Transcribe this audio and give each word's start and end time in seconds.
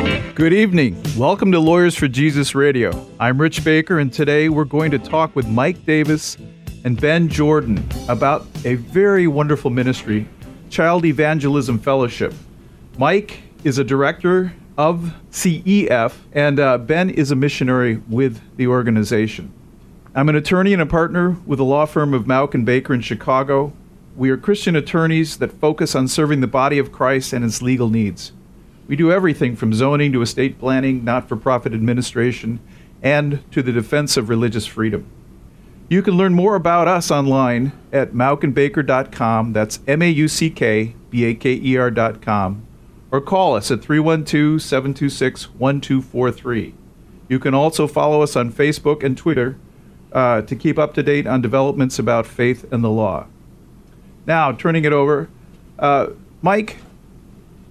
Good 0.00 0.54
evening. 0.54 0.96
Welcome 1.18 1.52
to 1.52 1.60
Lawyers 1.60 1.94
for 1.94 2.08
Jesus 2.08 2.54
Radio. 2.54 3.06
I'm 3.20 3.38
Rich 3.38 3.62
Baker, 3.62 3.98
and 3.98 4.10
today 4.10 4.48
we're 4.48 4.64
going 4.64 4.90
to 4.92 4.98
talk 4.98 5.36
with 5.36 5.46
Mike 5.46 5.84
Davis 5.84 6.38
and 6.84 6.98
Ben 6.98 7.28
Jordan 7.28 7.86
about 8.08 8.46
a 8.64 8.76
very 8.76 9.26
wonderful 9.26 9.70
ministry, 9.70 10.26
Child 10.70 11.04
Evangelism 11.04 11.78
Fellowship. 11.78 12.32
Mike 12.96 13.42
is 13.64 13.76
a 13.76 13.84
director 13.84 14.54
of 14.78 15.12
CEF, 15.30 16.14
and 16.32 16.58
uh, 16.58 16.78
Ben 16.78 17.10
is 17.10 17.30
a 17.30 17.36
missionary 17.36 18.00
with 18.08 18.40
the 18.56 18.66
organization. 18.66 19.52
I'm 20.14 20.30
an 20.30 20.36
attorney 20.36 20.72
and 20.72 20.80
a 20.80 20.86
partner 20.86 21.36
with 21.44 21.58
the 21.58 21.64
law 21.66 21.84
firm 21.84 22.14
of 22.14 22.24
Mauck 22.24 22.54
and 22.54 22.64
Baker 22.64 22.94
in 22.94 23.02
Chicago. 23.02 23.74
We 24.16 24.30
are 24.30 24.38
Christian 24.38 24.74
attorneys 24.74 25.36
that 25.36 25.52
focus 25.52 25.94
on 25.94 26.08
serving 26.08 26.40
the 26.40 26.46
body 26.46 26.78
of 26.78 26.92
Christ 26.92 27.34
and 27.34 27.44
its 27.44 27.60
legal 27.60 27.90
needs. 27.90 28.32
We 28.90 28.96
do 28.96 29.12
everything 29.12 29.54
from 29.54 29.72
zoning 29.72 30.10
to 30.14 30.20
estate 30.20 30.58
planning, 30.58 31.04
not 31.04 31.28
for 31.28 31.36
profit 31.36 31.72
administration, 31.72 32.58
and 33.00 33.48
to 33.52 33.62
the 33.62 33.70
defense 33.70 34.16
of 34.16 34.28
religious 34.28 34.66
freedom. 34.66 35.06
You 35.88 36.02
can 36.02 36.14
learn 36.14 36.34
more 36.34 36.56
about 36.56 36.88
us 36.88 37.08
online 37.08 37.70
at 37.92 38.14
mauckandbaker.com. 38.14 39.52
That's 39.52 39.78
M 39.86 40.02
A 40.02 40.10
U 40.10 40.26
C 40.26 40.50
K 40.50 40.96
B 41.08 41.24
A 41.24 41.34
K 41.34 41.52
E 41.52 41.76
R.com. 41.76 42.66
Or 43.12 43.20
call 43.20 43.54
us 43.54 43.70
at 43.70 43.80
312 43.80 44.60
726 44.60 45.54
1243. 45.54 46.74
You 47.28 47.38
can 47.38 47.54
also 47.54 47.86
follow 47.86 48.22
us 48.22 48.34
on 48.34 48.52
Facebook 48.52 49.04
and 49.04 49.16
Twitter 49.16 49.56
uh, 50.10 50.42
to 50.42 50.56
keep 50.56 50.80
up 50.80 50.94
to 50.94 51.04
date 51.04 51.28
on 51.28 51.40
developments 51.40 52.00
about 52.00 52.26
faith 52.26 52.64
and 52.72 52.82
the 52.82 52.90
law. 52.90 53.28
Now, 54.26 54.50
turning 54.50 54.84
it 54.84 54.92
over, 54.92 55.28
uh, 55.78 56.08
Mike, 56.42 56.78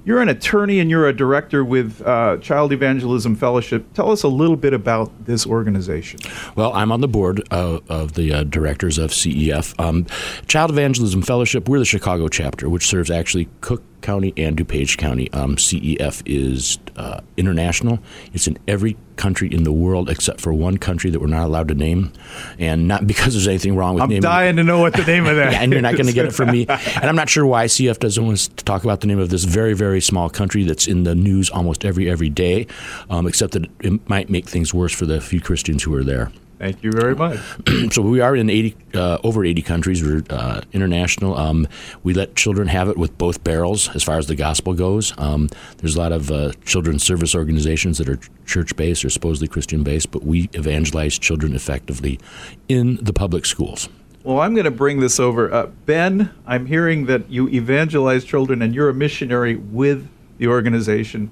you're 0.09 0.23
an 0.23 0.29
attorney 0.29 0.79
and 0.79 0.89
you're 0.89 1.07
a 1.07 1.13
director 1.13 1.63
with 1.63 2.01
uh, 2.01 2.37
Child 2.37 2.73
Evangelism 2.73 3.35
Fellowship. 3.35 3.93
Tell 3.93 4.11
us 4.11 4.23
a 4.23 4.27
little 4.27 4.55
bit 4.55 4.73
about 4.73 5.25
this 5.25 5.45
organization. 5.45 6.19
Well, 6.55 6.73
I'm 6.73 6.91
on 6.91 7.01
the 7.01 7.07
board 7.07 7.47
of 7.51 8.13
the 8.15 8.33
uh, 8.33 8.43
directors 8.45 8.97
of 8.97 9.11
CEF. 9.11 9.79
Um, 9.79 10.07
Child 10.47 10.71
Evangelism 10.71 11.21
Fellowship, 11.21 11.69
we're 11.69 11.77
the 11.77 11.85
Chicago 11.85 12.27
chapter, 12.27 12.71
which 12.71 12.87
serves 12.87 13.11
actually 13.11 13.49
Cook 13.61 13.83
County 14.01 14.33
and 14.37 14.57
DuPage 14.57 14.97
County. 14.97 15.31
Um, 15.33 15.55
CEF 15.55 16.21
is 16.25 16.79
uh, 16.95 17.21
international. 17.37 17.99
It's 18.33 18.47
in 18.47 18.57
every 18.67 18.97
country 19.15 19.53
in 19.53 19.63
the 19.63 19.71
world 19.71 20.09
except 20.09 20.39
for 20.39 20.53
one 20.53 20.77
country 20.77 21.09
that 21.09 21.19
we're 21.19 21.27
not 21.27 21.45
allowed 21.45 21.67
to 21.67 21.75
name, 21.75 22.13
and 22.57 22.87
not 22.87 23.05
because 23.05 23.33
there's 23.33 23.47
anything 23.47 23.75
wrong 23.75 23.95
with 23.95 24.03
I'm 24.03 24.09
naming. 24.09 24.21
dying 24.21 24.55
to 24.55 24.63
know 24.63 24.79
what 24.79 24.93
the 24.93 25.03
name 25.03 25.25
of 25.25 25.35
that. 25.35 25.51
yeah, 25.53 25.61
and 25.61 25.71
you're 25.71 25.81
not 25.81 25.95
going 25.95 26.07
to 26.07 26.13
get 26.13 26.25
it 26.25 26.33
from 26.33 26.51
me. 26.51 26.65
And 26.67 27.05
I'm 27.05 27.15
not 27.15 27.29
sure 27.29 27.45
why 27.45 27.65
CEF 27.65 27.99
doesn't 27.99 28.25
want 28.25 28.37
to 28.37 28.65
talk 28.65 28.83
about 28.83 29.01
the 29.01 29.07
name 29.07 29.19
of 29.19 29.29
this 29.29 29.43
very, 29.43 29.73
very 29.73 30.01
small 30.01 30.29
country 30.29 30.63
that's 30.63 30.87
in 30.87 31.03
the 31.03 31.15
news 31.15 31.49
almost 31.49 31.85
every 31.85 32.09
every 32.09 32.29
day, 32.29 32.67
um, 33.09 33.27
except 33.27 33.53
that 33.53 33.65
it 33.81 34.09
might 34.09 34.29
make 34.29 34.47
things 34.47 34.73
worse 34.73 34.93
for 34.93 35.05
the 35.05 35.19
few 35.21 35.41
Christians 35.41 35.83
who 35.83 35.93
are 35.93 36.03
there. 36.03 36.31
Thank 36.59 36.83
you 36.83 36.91
very 36.91 37.15
much. 37.15 37.39
so 37.93 38.01
we 38.01 38.19
are 38.19 38.35
in 38.35 38.49
80, 38.49 38.75
uh, 38.93 39.17
over 39.23 39.45
80 39.45 39.61
countries. 39.61 40.03
We're 40.03 40.23
uh, 40.29 40.59
international. 40.73 41.37
Um, 41.37 41.69
we 42.03 42.13
let 42.13 42.35
children 42.35 42.67
have 42.67 42.89
it 42.89 42.97
with 42.97 43.17
both 43.17 43.45
barrels 43.45 43.87
as 43.95 44.03
far 44.03 44.17
as 44.17 44.27
the 44.27 44.35
gospel 44.35 44.73
goes. 44.73 45.13
Um, 45.17 45.47
there's 45.77 45.95
a 45.95 45.99
lot 45.99 46.11
of 46.11 46.29
uh, 46.29 46.51
children's 46.65 47.01
service 47.01 47.33
organizations 47.33 47.97
that 47.99 48.09
are 48.09 48.19
church 48.45 48.75
based 48.75 49.05
or 49.05 49.09
supposedly 49.09 49.47
Christian 49.47 49.83
based, 49.83 50.11
but 50.11 50.23
we 50.23 50.49
evangelize 50.51 51.17
children 51.17 51.55
effectively 51.55 52.19
in 52.67 52.97
the 53.01 53.13
public 53.13 53.45
schools. 53.45 53.87
Well, 54.23 54.41
I'm 54.41 54.53
going 54.53 54.65
to 54.65 54.71
bring 54.71 54.99
this 54.99 55.17
over. 55.17 55.53
Uh, 55.53 55.67
ben, 55.85 56.29
I'm 56.45 56.65
hearing 56.65 57.05
that 57.05 57.29
you 57.31 57.47
evangelize 57.47 58.25
children 58.25 58.61
and 58.61 58.75
you're 58.75 58.89
a 58.89 58.93
missionary 58.93 59.55
with 59.55 60.09
the 60.37 60.47
organization. 60.47 61.31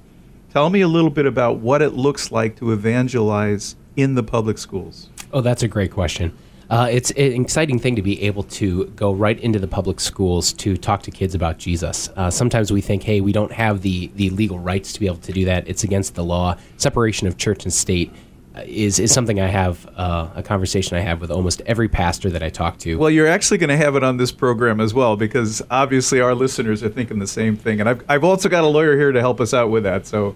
Tell 0.54 0.70
me 0.70 0.80
a 0.80 0.88
little 0.88 1.10
bit 1.10 1.26
about 1.26 1.58
what 1.58 1.82
it 1.82 1.90
looks 1.90 2.32
like 2.32 2.56
to 2.60 2.72
evangelize 2.72 3.76
in 3.98 4.16
the 4.16 4.24
public 4.24 4.58
schools. 4.58 5.10
Oh, 5.34 5.42
that's 5.42 5.64
a 5.64 5.68
great 5.68 5.92
question. 5.92 6.38
Uh, 6.70 6.90
it's 6.92 7.12
an 7.12 7.42
exciting 7.42 7.80
thing 7.80 7.96
to 7.96 8.02
be 8.02 8.22
able 8.24 8.44
to 8.44 8.86
go 8.88 9.14
right 9.14 9.40
into 9.40 9.58
the 9.58 9.68
public 9.68 10.00
schools 10.00 10.52
to 10.52 10.76
talk 10.76 11.02
to 11.04 11.12
kids 11.12 11.34
about 11.34 11.58
Jesus. 11.58 12.10
Uh, 12.18 12.30
sometimes 12.30 12.72
we 12.74 12.82
think, 12.82 13.04
hey, 13.04 13.22
we 13.22 13.32
don't 13.32 13.54
have 13.54 13.82
the, 13.82 14.12
the 14.16 14.30
legal 14.32 14.60
rights 14.60 14.92
to 14.94 15.00
be 15.00 15.08
able 15.08 15.18
to 15.18 15.32
do 15.32 15.46
that. 15.46 15.68
It's 15.68 15.84
against 15.86 16.16
the 16.16 16.26
law. 16.26 16.58
Separation 16.76 17.26
of 17.28 17.38
church 17.38 17.64
and 17.64 17.72
state 17.72 18.12
uh, 18.54 18.64
is, 18.66 19.00
is 19.00 19.14
something 19.14 19.40
I 19.40 19.48
have, 19.48 19.88
uh, 19.96 20.30
a 20.36 20.44
conversation 20.44 20.98
I 20.98 21.02
have 21.02 21.22
with 21.22 21.32
almost 21.32 21.62
every 21.66 21.88
pastor 21.88 22.30
that 22.32 22.44
I 22.44 22.50
talk 22.50 22.78
to. 22.80 22.98
Well, 22.98 23.12
you're 23.12 23.28
actually 23.28 23.60
going 23.60 23.70
to 23.70 23.78
have 23.78 23.96
it 23.96 24.04
on 24.04 24.18
this 24.18 24.34
program 24.34 24.82
as 24.82 24.94
well 24.94 25.16
because 25.16 25.62
obviously 25.72 26.20
our 26.20 26.36
listeners 26.36 26.84
are 26.84 26.90
thinking 26.90 27.20
the 27.20 27.28
same 27.28 27.56
thing. 27.56 27.80
And 27.80 27.88
I've, 27.88 28.04
I've 28.10 28.24
also 28.26 28.50
got 28.50 28.66
a 28.66 28.68
lawyer 28.68 28.98
here 28.98 29.14
to 29.14 29.22
help 29.22 29.40
us 29.40 29.54
out 29.54 29.70
with 29.70 29.84
that. 29.84 30.06
So 30.06 30.36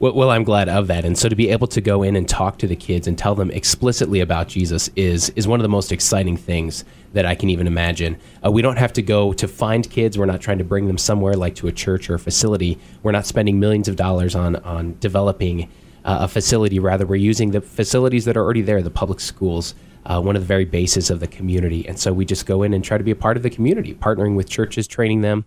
well, 0.00 0.30
I'm 0.30 0.44
glad 0.44 0.68
of 0.68 0.86
that. 0.86 1.04
And 1.04 1.18
so 1.18 1.28
to 1.28 1.34
be 1.34 1.48
able 1.50 1.66
to 1.68 1.80
go 1.80 2.02
in 2.02 2.14
and 2.14 2.28
talk 2.28 2.58
to 2.58 2.66
the 2.68 2.76
kids 2.76 3.08
and 3.08 3.18
tell 3.18 3.34
them 3.34 3.50
explicitly 3.50 4.20
about 4.20 4.48
Jesus 4.48 4.88
is 4.94 5.30
is 5.30 5.48
one 5.48 5.58
of 5.58 5.62
the 5.62 5.68
most 5.68 5.90
exciting 5.90 6.36
things 6.36 6.84
that 7.14 7.26
I 7.26 7.34
can 7.34 7.50
even 7.50 7.66
imagine. 7.66 8.16
Uh, 8.44 8.50
we 8.50 8.62
don't 8.62 8.76
have 8.76 8.92
to 8.94 9.02
go 9.02 9.32
to 9.32 9.48
find 9.48 9.88
kids. 9.90 10.16
We're 10.16 10.26
not 10.26 10.40
trying 10.40 10.58
to 10.58 10.64
bring 10.64 10.86
them 10.86 10.98
somewhere 10.98 11.34
like 11.34 11.56
to 11.56 11.68
a 11.68 11.72
church 11.72 12.08
or 12.08 12.14
a 12.14 12.18
facility. 12.18 12.78
We're 13.02 13.12
not 13.12 13.26
spending 13.26 13.58
millions 13.58 13.88
of 13.88 13.96
dollars 13.96 14.34
on 14.34 14.56
on 14.56 14.96
developing 15.00 15.64
uh, 16.04 16.18
a 16.20 16.28
facility. 16.28 16.78
Rather, 16.78 17.04
we're 17.04 17.16
using 17.16 17.50
the 17.50 17.60
facilities 17.60 18.24
that 18.26 18.36
are 18.36 18.42
already 18.42 18.62
there, 18.62 18.82
the 18.82 18.90
public 18.90 19.20
schools. 19.20 19.74
Uh, 20.06 20.18
one 20.20 20.36
of 20.36 20.42
the 20.42 20.46
very 20.46 20.64
bases 20.64 21.10
of 21.10 21.20
the 21.20 21.26
community, 21.26 21.86
and 21.86 21.98
so 21.98 22.12
we 22.14 22.24
just 22.24 22.46
go 22.46 22.62
in 22.62 22.72
and 22.72 22.82
try 22.82 22.96
to 22.96 23.04
be 23.04 23.10
a 23.10 23.16
part 23.16 23.36
of 23.36 23.42
the 23.42 23.50
community, 23.50 23.94
partnering 23.94 24.36
with 24.36 24.48
churches, 24.48 24.86
training 24.86 25.20
them, 25.20 25.44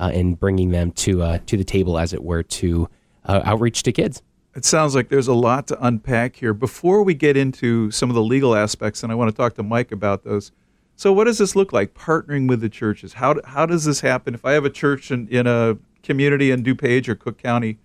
uh, 0.00 0.10
and 0.12 0.40
bringing 0.40 0.70
them 0.70 0.90
to 0.90 1.22
uh, 1.22 1.38
to 1.46 1.56
the 1.56 1.62
table, 1.62 1.96
as 1.96 2.12
it 2.12 2.24
were, 2.24 2.42
to 2.42 2.88
uh, 3.24 3.40
outreach 3.44 3.82
to 3.84 3.92
kids. 3.92 4.22
It 4.54 4.64
sounds 4.64 4.94
like 4.94 5.08
there's 5.08 5.28
a 5.28 5.34
lot 5.34 5.68
to 5.68 5.84
unpack 5.84 6.36
here. 6.36 6.52
Before 6.52 7.02
we 7.02 7.14
get 7.14 7.36
into 7.36 7.90
some 7.90 8.10
of 8.10 8.16
the 8.16 8.22
legal 8.22 8.56
aspects, 8.56 9.02
and 9.02 9.12
I 9.12 9.14
want 9.14 9.30
to 9.30 9.36
talk 9.36 9.54
to 9.54 9.62
Mike 9.62 9.92
about 9.92 10.24
those. 10.24 10.50
So, 10.96 11.12
what 11.12 11.24
does 11.24 11.38
this 11.38 11.54
look 11.54 11.72
like? 11.72 11.94
Partnering 11.94 12.48
with 12.48 12.60
the 12.60 12.68
churches. 12.68 13.14
How, 13.14 13.36
how 13.44 13.64
does 13.64 13.84
this 13.84 14.00
happen? 14.00 14.34
If 14.34 14.44
I 14.44 14.52
have 14.52 14.64
a 14.64 14.70
church 14.70 15.10
in, 15.10 15.28
in 15.28 15.46
a 15.46 15.78
community 16.02 16.50
in 16.50 16.64
DuPage 16.64 17.08
or 17.08 17.14
Cook 17.14 17.38
County, 17.38 17.78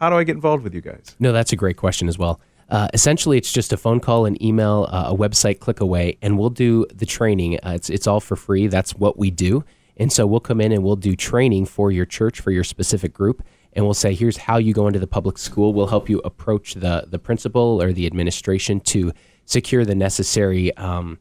how 0.00 0.10
do 0.10 0.16
I 0.16 0.24
get 0.24 0.34
involved 0.34 0.64
with 0.64 0.74
you 0.74 0.80
guys? 0.80 1.14
No, 1.20 1.32
that's 1.32 1.52
a 1.52 1.56
great 1.56 1.76
question 1.76 2.08
as 2.08 2.18
well. 2.18 2.40
Uh, 2.68 2.88
essentially, 2.94 3.36
it's 3.36 3.52
just 3.52 3.72
a 3.72 3.76
phone 3.76 4.00
call, 4.00 4.24
an 4.24 4.42
email, 4.42 4.88
uh, 4.90 5.04
a 5.08 5.14
website 5.14 5.60
click 5.60 5.80
away, 5.80 6.16
and 6.22 6.38
we'll 6.38 6.50
do 6.50 6.86
the 6.94 7.04
training. 7.04 7.58
Uh, 7.62 7.72
it's 7.74 7.90
it's 7.90 8.06
all 8.06 8.18
for 8.18 8.34
free. 8.34 8.66
That's 8.66 8.94
what 8.94 9.18
we 9.18 9.30
do, 9.30 9.62
and 9.98 10.10
so 10.10 10.26
we'll 10.26 10.40
come 10.40 10.60
in 10.60 10.72
and 10.72 10.82
we'll 10.82 10.96
do 10.96 11.14
training 11.14 11.66
for 11.66 11.92
your 11.92 12.06
church 12.06 12.40
for 12.40 12.50
your 12.50 12.64
specific 12.64 13.12
group 13.12 13.44
and 13.74 13.84
we'll 13.84 13.94
say, 13.94 14.14
here's 14.14 14.36
how 14.36 14.58
you 14.58 14.74
go 14.74 14.86
into 14.86 14.98
the 14.98 15.06
public 15.06 15.38
school. 15.38 15.72
We'll 15.72 15.86
help 15.86 16.08
you 16.08 16.20
approach 16.24 16.74
the 16.74 17.06
the 17.08 17.18
principal 17.18 17.82
or 17.82 17.92
the 17.92 18.06
administration 18.06 18.80
to 18.80 19.12
secure 19.44 19.84
the 19.84 19.94
necessary. 19.94 20.76
Um, 20.76 21.18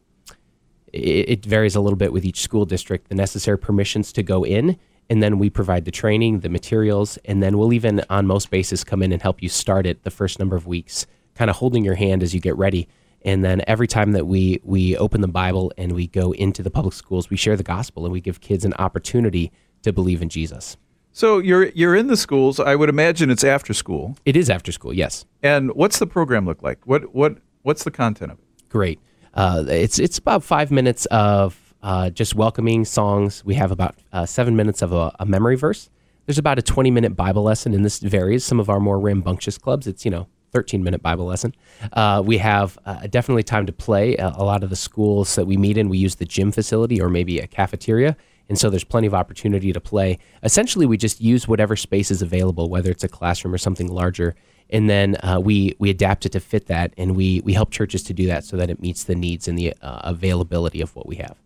it, 0.91 1.29
it 1.29 1.45
varies 1.45 1.75
a 1.75 1.81
little 1.81 1.97
bit 1.97 2.11
with 2.11 2.25
each 2.25 2.41
school 2.41 2.65
district. 2.65 3.09
The 3.09 3.15
necessary 3.15 3.57
permissions 3.57 4.11
to 4.13 4.23
go 4.23 4.43
in, 4.45 4.77
and 5.09 5.23
then 5.23 5.39
we 5.39 5.49
provide 5.49 5.85
the 5.85 5.91
training, 5.91 6.39
the 6.39 6.49
materials, 6.49 7.17
and 7.25 7.41
then 7.41 7.57
we'll 7.57 7.73
even, 7.73 8.03
on 8.09 8.27
most 8.27 8.49
bases, 8.49 8.83
come 8.83 9.01
in 9.01 9.11
and 9.11 9.21
help 9.21 9.41
you 9.41 9.49
start 9.49 9.85
it 9.85 10.03
the 10.03 10.11
first 10.11 10.39
number 10.39 10.55
of 10.55 10.67
weeks, 10.67 11.05
kind 11.35 11.49
of 11.49 11.57
holding 11.57 11.85
your 11.85 11.95
hand 11.95 12.23
as 12.23 12.33
you 12.33 12.39
get 12.39 12.57
ready. 12.57 12.87
And 13.23 13.43
then 13.43 13.61
every 13.67 13.87
time 13.87 14.13
that 14.13 14.25
we 14.25 14.59
we 14.63 14.97
open 14.97 15.21
the 15.21 15.27
Bible 15.27 15.71
and 15.77 15.93
we 15.93 16.07
go 16.07 16.33
into 16.33 16.63
the 16.63 16.71
public 16.71 16.93
schools, 16.93 17.29
we 17.29 17.37
share 17.37 17.55
the 17.55 17.63
gospel 17.63 18.03
and 18.05 18.11
we 18.11 18.19
give 18.19 18.41
kids 18.41 18.65
an 18.65 18.73
opportunity 18.73 19.51
to 19.83 19.93
believe 19.93 20.21
in 20.21 20.29
Jesus. 20.29 20.75
So 21.13 21.39
you're 21.39 21.69
you're 21.69 21.95
in 21.95 22.07
the 22.07 22.17
schools. 22.17 22.59
I 22.59 22.75
would 22.75 22.89
imagine 22.89 23.29
it's 23.29 23.43
after 23.43 23.73
school. 23.73 24.17
It 24.25 24.37
is 24.37 24.49
after 24.49 24.71
school, 24.71 24.93
yes. 24.93 25.25
And 25.43 25.71
what's 25.73 25.99
the 25.99 26.07
program 26.07 26.45
look 26.45 26.63
like? 26.63 26.85
What 26.85 27.13
what 27.13 27.37
what's 27.63 27.83
the 27.83 27.91
content 27.91 28.31
of 28.31 28.39
it? 28.39 28.69
Great. 28.69 28.99
Uh, 29.33 29.65
it's 29.67 29.99
it's 29.99 30.17
about 30.17 30.43
five 30.43 30.71
minutes 30.71 31.05
of 31.07 31.75
uh, 31.83 32.09
just 32.09 32.35
welcoming 32.35 32.85
songs. 32.85 33.43
We 33.43 33.55
have 33.55 33.71
about 33.71 33.95
uh, 34.13 34.25
seven 34.25 34.55
minutes 34.55 34.81
of 34.81 34.93
a, 34.93 35.13
a, 35.19 35.25
memory 35.25 35.55
verse. 35.55 35.89
There's 36.27 36.37
about 36.37 36.59
a 36.59 36.61
20 36.61 36.91
minute 36.91 37.15
Bible 37.15 37.43
lesson, 37.43 37.73
and 37.73 37.83
this 37.83 37.99
varies. 37.99 38.45
Some 38.45 38.59
of 38.59 38.69
our 38.69 38.79
more 38.79 38.99
rambunctious 38.99 39.57
clubs, 39.57 39.87
it's 39.87 40.05
you 40.05 40.11
know 40.11 40.27
13 40.51 40.83
minute 40.83 41.01
Bible 41.01 41.25
lesson. 41.25 41.53
Uh, 41.91 42.21
we 42.23 42.37
have 42.37 42.77
uh, 42.85 43.07
definitely 43.07 43.43
time 43.43 43.65
to 43.65 43.73
play. 43.73 44.15
a 44.15 44.43
lot 44.43 44.63
of 44.63 44.69
the 44.69 44.75
schools 44.75 45.35
that 45.35 45.45
we 45.45 45.57
meet 45.57 45.77
in, 45.77 45.89
we 45.89 45.97
use 45.97 46.15
the 46.15 46.25
gym 46.25 46.51
facility 46.51 47.01
or 47.01 47.09
maybe 47.09 47.39
a 47.39 47.47
cafeteria 47.47 48.15
and 48.49 48.57
so 48.57 48.69
there's 48.69 48.83
plenty 48.83 49.07
of 49.07 49.13
opportunity 49.13 49.71
to 49.71 49.79
play. 49.79 50.17
Essentially, 50.43 50.85
we 50.85 50.97
just 50.97 51.21
use 51.21 51.47
whatever 51.47 51.75
space 51.75 52.11
is 52.11 52.21
available, 52.21 52.69
whether 52.69 52.91
it's 52.91 53.03
a 53.03 53.09
classroom 53.09 53.53
or 53.53 53.57
something 53.57 53.87
larger, 53.87 54.35
and 54.69 54.89
then 54.89 55.17
uh, 55.23 55.39
we 55.43 55.75
we 55.79 55.89
adapt 55.89 56.25
it 56.25 56.31
to 56.33 56.39
fit 56.39 56.67
that, 56.67 56.93
and 56.97 57.15
we 57.15 57.41
we 57.41 57.53
help 57.53 57.71
churches 57.71 58.03
to 58.03 58.13
do 58.13 58.25
that 58.27 58.43
so 58.43 58.57
that 58.57 58.69
it 58.69 58.81
meets 58.81 59.03
the 59.03 59.15
needs 59.15 59.47
and 59.47 59.57
the 59.57 59.73
uh, 59.81 59.99
availability 60.03 60.81
of 60.81 60.95
what 60.95 61.07
we 61.07 61.17
have. 61.17 61.37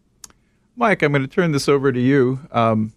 Mike, 0.75 1.01
I'm 1.01 1.12
going 1.12 1.21
to 1.21 1.27
turn 1.27 1.51
this 1.51 1.69
over 1.69 1.92
to 1.92 2.00
you 2.00 2.39
um, 2.51 2.94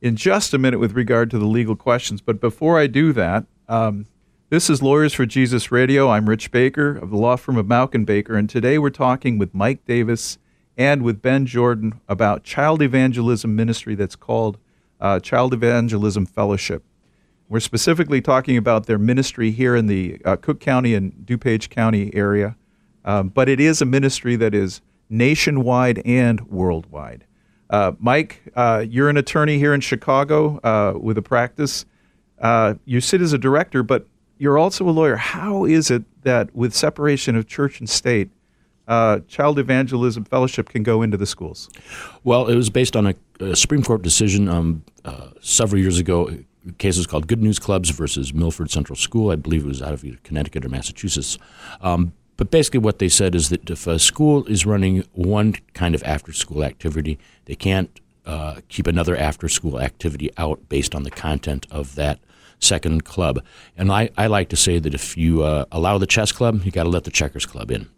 in 0.00 0.16
just 0.16 0.52
a 0.52 0.58
minute 0.58 0.80
with 0.80 0.92
regard 0.92 1.30
to 1.30 1.38
the 1.38 1.46
legal 1.46 1.76
questions. 1.76 2.20
But 2.20 2.40
before 2.40 2.78
I 2.78 2.88
do 2.88 3.12
that, 3.12 3.44
um, 3.68 4.06
this 4.50 4.68
is 4.68 4.82
Lawyers 4.82 5.14
for 5.14 5.24
Jesus 5.24 5.70
Radio. 5.70 6.10
I'm 6.10 6.28
Rich 6.28 6.50
Baker 6.50 6.96
of 6.96 7.10
the 7.10 7.16
law 7.16 7.36
firm 7.36 7.56
of 7.56 7.66
Mauck 7.66 7.94
and 7.94 8.04
Baker, 8.04 8.36
and 8.36 8.50
today 8.50 8.78
we're 8.78 8.90
talking 8.90 9.38
with 9.38 9.54
Mike 9.54 9.84
Davis 9.84 10.38
and 10.76 11.02
with 11.02 11.22
Ben 11.22 11.46
Jordan 11.46 12.00
about 12.08 12.44
child 12.44 12.82
evangelism 12.82 13.54
ministry 13.54 13.94
that's 13.94 14.16
called 14.16 14.58
uh, 15.00 15.20
Child 15.20 15.54
Evangelism 15.54 16.26
Fellowship. 16.26 16.82
We're 17.48 17.60
specifically 17.60 18.20
talking 18.20 18.56
about 18.56 18.86
their 18.86 18.98
ministry 18.98 19.50
here 19.50 19.76
in 19.76 19.86
the 19.86 20.20
uh, 20.24 20.36
Cook 20.36 20.60
County 20.60 20.94
and 20.94 21.12
DuPage 21.26 21.68
County 21.68 22.14
area, 22.14 22.56
um, 23.04 23.28
but 23.28 23.48
it 23.48 23.60
is 23.60 23.82
a 23.82 23.84
ministry 23.84 24.34
that 24.36 24.54
is 24.54 24.80
nationwide 25.10 26.00
and 26.04 26.40
worldwide. 26.48 27.24
Uh, 27.68 27.92
Mike, 27.98 28.42
uh, 28.56 28.84
you're 28.88 29.08
an 29.08 29.16
attorney 29.16 29.58
here 29.58 29.74
in 29.74 29.80
Chicago 29.80 30.58
uh, 30.64 30.98
with 30.98 31.18
a 31.18 31.22
practice. 31.22 31.84
Uh, 32.40 32.74
you 32.84 33.00
sit 33.00 33.20
as 33.20 33.32
a 33.32 33.38
director, 33.38 33.82
but 33.82 34.06
you're 34.38 34.58
also 34.58 34.88
a 34.88 34.90
lawyer. 34.90 35.16
How 35.16 35.64
is 35.64 35.90
it 35.90 36.04
that, 36.22 36.54
with 36.54 36.74
separation 36.74 37.36
of 37.36 37.46
church 37.46 37.78
and 37.78 37.88
state, 37.88 38.30
uh, 38.88 39.20
Child 39.28 39.58
Evangelism 39.58 40.24
Fellowship 40.24 40.68
can 40.68 40.82
go 40.82 41.02
into 41.02 41.16
the 41.16 41.26
schools? 41.26 41.68
Well, 42.22 42.48
it 42.48 42.56
was 42.56 42.70
based 42.70 42.96
on 42.96 43.06
a, 43.06 43.14
a 43.40 43.56
Supreme 43.56 43.82
Court 43.82 44.02
decision 44.02 44.48
um, 44.48 44.84
uh, 45.04 45.28
several 45.40 45.80
years 45.80 45.98
ago. 45.98 46.30
A 46.68 46.72
case 46.72 46.96
was 46.96 47.06
called 47.06 47.26
Good 47.26 47.42
News 47.42 47.58
Clubs 47.58 47.90
versus 47.90 48.32
Milford 48.32 48.70
Central 48.70 48.96
School. 48.96 49.30
I 49.30 49.36
believe 49.36 49.64
it 49.64 49.68
was 49.68 49.82
out 49.82 49.92
of 49.92 50.04
Connecticut 50.22 50.64
or 50.64 50.68
Massachusetts. 50.68 51.38
Um, 51.80 52.12
but 52.36 52.50
basically, 52.50 52.80
what 52.80 52.98
they 52.98 53.08
said 53.08 53.34
is 53.34 53.48
that 53.50 53.68
if 53.70 53.86
a 53.86 53.98
school 53.98 54.44
is 54.46 54.66
running 54.66 55.04
one 55.12 55.54
kind 55.72 55.94
of 55.94 56.02
after 56.04 56.32
school 56.32 56.64
activity, 56.64 57.18
they 57.44 57.54
can't 57.54 58.00
uh, 58.26 58.60
keep 58.68 58.86
another 58.86 59.16
after 59.16 59.48
school 59.48 59.80
activity 59.80 60.30
out 60.36 60.68
based 60.68 60.94
on 60.94 61.04
the 61.04 61.10
content 61.10 61.66
of 61.70 61.94
that 61.94 62.18
second 62.58 63.04
club. 63.04 63.42
And 63.76 63.92
I, 63.92 64.10
I 64.16 64.26
like 64.26 64.48
to 64.48 64.56
say 64.56 64.78
that 64.78 64.94
if 64.94 65.16
you 65.16 65.42
uh, 65.42 65.66
allow 65.70 65.98
the 65.98 66.06
chess 66.06 66.32
club, 66.32 66.62
you 66.64 66.72
got 66.72 66.84
to 66.84 66.88
let 66.88 67.04
the 67.04 67.10
checkers 67.10 67.46
club 67.46 67.70
in. 67.70 67.88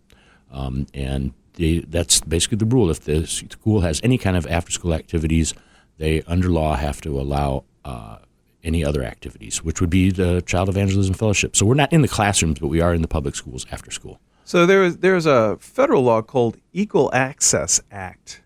Um, 0.50 0.86
and 0.94 1.32
they, 1.54 1.80
that's 1.80 2.20
basically 2.20 2.58
the 2.58 2.66
rule. 2.66 2.90
If 2.90 3.00
the 3.00 3.26
school 3.26 3.80
has 3.80 4.00
any 4.02 4.18
kind 4.18 4.36
of 4.36 4.46
after 4.46 4.70
school 4.70 4.94
activities, 4.94 5.54
they, 5.98 6.22
under 6.22 6.48
law, 6.48 6.76
have 6.76 7.00
to 7.02 7.18
allow 7.18 7.64
uh, 7.84 8.18
any 8.62 8.84
other 8.84 9.02
activities, 9.02 9.62
which 9.62 9.80
would 9.80 9.90
be 9.90 10.10
the 10.10 10.42
Child 10.42 10.68
Evangelism 10.68 11.14
Fellowship. 11.14 11.56
So 11.56 11.64
we're 11.64 11.74
not 11.74 11.92
in 11.92 12.02
the 12.02 12.08
classrooms, 12.08 12.58
but 12.58 12.68
we 12.68 12.80
are 12.80 12.92
in 12.92 13.02
the 13.02 13.08
public 13.08 13.34
schools 13.34 13.66
after 13.70 13.90
school. 13.90 14.20
So 14.44 14.66
there 14.66 14.84
is 14.84 14.98
there's 14.98 15.26
a 15.26 15.56
federal 15.58 16.02
law 16.02 16.22
called 16.22 16.56
Equal 16.72 17.12
Access 17.12 17.80
Act 17.90 18.42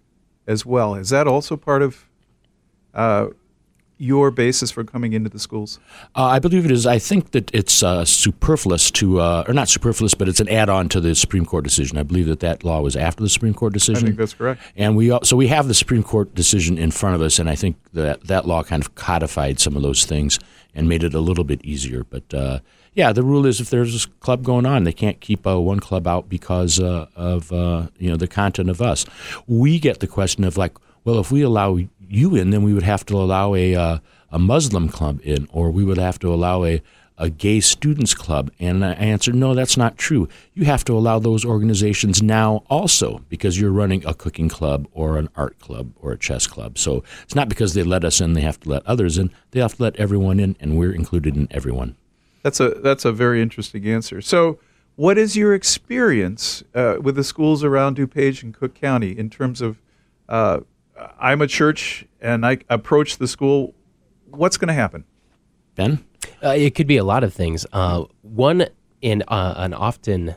as 0.46 0.64
well. 0.64 0.94
Is 0.94 1.10
that 1.10 1.26
also 1.26 1.56
part 1.56 1.82
of 1.82 2.06
uh, 2.94 3.28
your 4.00 4.30
basis 4.30 4.70
for 4.70 4.82
coming 4.82 5.12
into 5.12 5.28
the 5.28 5.38
schools? 5.38 5.78
Uh, 6.16 6.24
I 6.24 6.38
believe 6.38 6.64
it 6.64 6.70
is. 6.70 6.86
I 6.86 6.98
think 6.98 7.32
that 7.32 7.54
it's 7.54 7.82
uh, 7.82 8.04
superfluous 8.04 8.90
to, 8.92 9.20
uh, 9.20 9.44
or 9.46 9.52
not 9.52 9.68
superfluous, 9.68 10.14
but 10.14 10.26
it's 10.26 10.40
an 10.40 10.48
add-on 10.48 10.88
to 10.88 11.00
the 11.00 11.14
Supreme 11.14 11.44
Court 11.44 11.64
decision. 11.64 11.98
I 11.98 12.02
believe 12.02 12.26
that 12.26 12.40
that 12.40 12.64
law 12.64 12.80
was 12.80 12.96
after 12.96 13.22
the 13.22 13.28
Supreme 13.28 13.52
Court 13.54 13.74
decision. 13.74 14.04
I 14.04 14.06
think 14.06 14.18
that's 14.18 14.34
correct. 14.34 14.62
And 14.74 14.96
we 14.96 15.16
so 15.22 15.36
we 15.36 15.48
have 15.48 15.68
the 15.68 15.74
Supreme 15.74 16.02
Court 16.02 16.34
decision 16.34 16.78
in 16.78 16.90
front 16.90 17.14
of 17.14 17.20
us, 17.20 17.38
and 17.38 17.50
I 17.50 17.54
think 17.54 17.76
that 17.92 18.24
that 18.24 18.46
law 18.46 18.62
kind 18.62 18.82
of 18.82 18.94
codified 18.94 19.60
some 19.60 19.76
of 19.76 19.82
those 19.82 20.04
things 20.04 20.38
and 20.74 20.88
made 20.88 21.04
it 21.04 21.14
a 21.14 21.20
little 21.20 21.44
bit 21.44 21.62
easier. 21.64 22.04
But 22.04 22.32
uh, 22.32 22.60
yeah, 22.94 23.12
the 23.12 23.22
rule 23.22 23.46
is 23.46 23.60
if 23.60 23.70
there's 23.70 24.06
a 24.06 24.08
club 24.20 24.42
going 24.42 24.66
on, 24.66 24.84
they 24.84 24.92
can't 24.92 25.20
keep 25.20 25.46
uh, 25.46 25.60
one 25.60 25.80
club 25.80 26.06
out 26.06 26.28
because 26.28 26.80
uh, 26.80 27.06
of 27.14 27.52
uh, 27.52 27.88
you 27.98 28.08
know 28.08 28.16
the 28.16 28.28
content 28.28 28.70
of 28.70 28.80
us. 28.80 29.04
We 29.46 29.78
get 29.78 30.00
the 30.00 30.06
question 30.06 30.44
of 30.44 30.56
like, 30.56 30.72
well, 31.04 31.18
if 31.18 31.30
we 31.30 31.42
allow 31.42 31.78
you 32.10 32.34
in, 32.34 32.50
then 32.50 32.62
we 32.62 32.74
would 32.74 32.82
have 32.82 33.04
to 33.06 33.16
allow 33.16 33.54
a 33.54 33.74
uh, 33.74 33.98
a 34.30 34.38
Muslim 34.38 34.88
club 34.88 35.20
in, 35.22 35.48
or 35.52 35.70
we 35.70 35.84
would 35.84 35.98
have 35.98 36.18
to 36.20 36.32
allow 36.32 36.64
a 36.64 36.82
a 37.20 37.28
gay 37.28 37.60
students 37.60 38.14
club? 38.14 38.50
And 38.58 38.84
I 38.84 38.92
answered, 38.94 39.34
no, 39.34 39.54
that's 39.54 39.76
not 39.76 39.98
true. 39.98 40.26
You 40.54 40.64
have 40.64 40.84
to 40.84 40.94
allow 40.94 41.18
those 41.18 41.44
organizations 41.44 42.22
now 42.22 42.64
also 42.70 43.22
because 43.28 43.60
you're 43.60 43.70
running 43.70 44.04
a 44.06 44.14
cooking 44.14 44.48
club 44.48 44.88
or 44.92 45.18
an 45.18 45.28
art 45.36 45.58
club 45.58 45.92
or 46.00 46.12
a 46.12 46.18
chess 46.18 46.46
club. 46.46 46.78
So 46.78 47.04
it's 47.22 47.34
not 47.34 47.50
because 47.50 47.74
they 47.74 47.82
let 47.82 48.04
us 48.04 48.20
in, 48.20 48.32
they 48.32 48.40
have 48.40 48.58
to 48.60 48.70
let 48.70 48.84
others 48.86 49.18
in. 49.18 49.30
They 49.50 49.60
have 49.60 49.76
to 49.76 49.82
let 49.82 49.96
everyone 49.96 50.40
in, 50.40 50.56
and 50.58 50.78
we're 50.78 50.94
included 50.94 51.36
in 51.36 51.46
everyone. 51.50 51.94
That's 52.42 52.58
a 52.58 52.70
that's 52.70 53.04
a 53.04 53.12
very 53.12 53.42
interesting 53.42 53.86
answer. 53.86 54.22
So, 54.22 54.58
what 54.96 55.18
is 55.18 55.36
your 55.36 55.54
experience 55.54 56.64
uh, 56.74 56.96
with 57.02 57.16
the 57.16 57.24
schools 57.24 57.62
around 57.62 57.98
DuPage 57.98 58.42
and 58.42 58.54
Cook 58.54 58.74
County 58.74 59.16
in 59.16 59.28
terms 59.28 59.60
of? 59.60 59.78
Uh, 60.26 60.60
I'm 61.18 61.40
a 61.42 61.46
church 61.46 62.06
and 62.20 62.44
I 62.44 62.58
approach 62.68 63.18
the 63.18 63.28
school. 63.28 63.74
What's 64.28 64.56
going 64.56 64.68
to 64.68 64.74
happen? 64.74 65.04
Ben? 65.74 66.04
Uh, 66.42 66.50
it 66.50 66.74
could 66.74 66.86
be 66.86 66.96
a 66.96 67.04
lot 67.04 67.24
of 67.24 67.32
things. 67.32 67.66
Uh, 67.72 68.04
one 68.22 68.66
in 69.00 69.22
uh, 69.28 69.54
an 69.56 69.74
often 69.74 70.34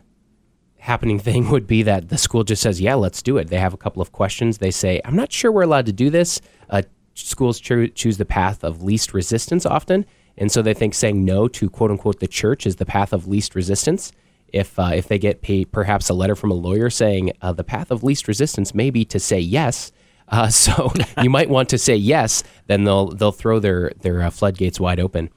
happening 0.77 1.19
thing 1.27 1.49
would 1.49 1.67
be 1.67 1.83
that 1.83 2.09
the 2.09 2.17
school 2.17 2.43
just 2.43 2.61
says, 2.61 2.79
"Yeah, 2.81 2.95
let's 2.95 3.21
do 3.21 3.37
it." 3.37 3.47
They 3.47 3.59
have 3.59 3.73
a 3.73 3.77
couple 3.77 4.01
of 4.01 4.11
questions. 4.11 4.57
They 4.57 4.71
say, 4.71 5.01
"I'm 5.05 5.15
not 5.15 5.31
sure 5.31 5.51
we're 5.51 5.63
allowed 5.63 5.85
to 5.87 5.93
do 5.93 6.09
this." 6.09 6.41
Uh, 6.69 6.83
schools 7.13 7.59
cho- 7.59 7.87
choose 7.87 8.17
the 8.17 8.25
path 8.25 8.63
of 8.63 8.83
least 8.83 9.13
resistance 9.13 9.65
often, 9.65 10.05
and 10.37 10.51
so 10.51 10.61
they 10.61 10.73
think 10.73 10.93
saying 10.93 11.23
no 11.23 11.47
to 11.47 11.69
quote 11.69 11.91
unquote 11.91 12.19
the 12.19 12.27
church 12.27 12.65
is 12.65 12.77
the 12.77 12.85
path 12.85 13.13
of 13.13 13.27
least 13.27 13.55
resistance. 13.55 14.11
If 14.47 14.77
uh, 14.77 14.91
if 14.93 15.07
they 15.07 15.17
get 15.17 15.41
pay, 15.41 15.65
perhaps 15.65 16.09
a 16.09 16.13
letter 16.13 16.35
from 16.35 16.51
a 16.51 16.55
lawyer 16.55 16.89
saying 16.89 17.31
uh, 17.41 17.53
the 17.53 17.63
path 17.63 17.89
of 17.89 18.03
least 18.03 18.27
resistance 18.27 18.75
may 18.75 18.89
be 18.89 19.03
to 19.05 19.19
say 19.19 19.39
yes, 19.39 19.91
uh, 20.29 20.49
so 20.49 20.91
you 21.21 21.29
might 21.29 21.49
want 21.49 21.69
to 21.69 21.77
say 21.77 21.95
yes, 21.95 22.43
then 22.67 22.83
they'll 22.83 23.07
they'll 23.07 23.31
throw 23.31 23.59
their 23.59 23.91
their 24.01 24.21
uh, 24.21 24.29
floodgates 24.29 24.79
wide 24.79 24.99
open. 24.99 25.29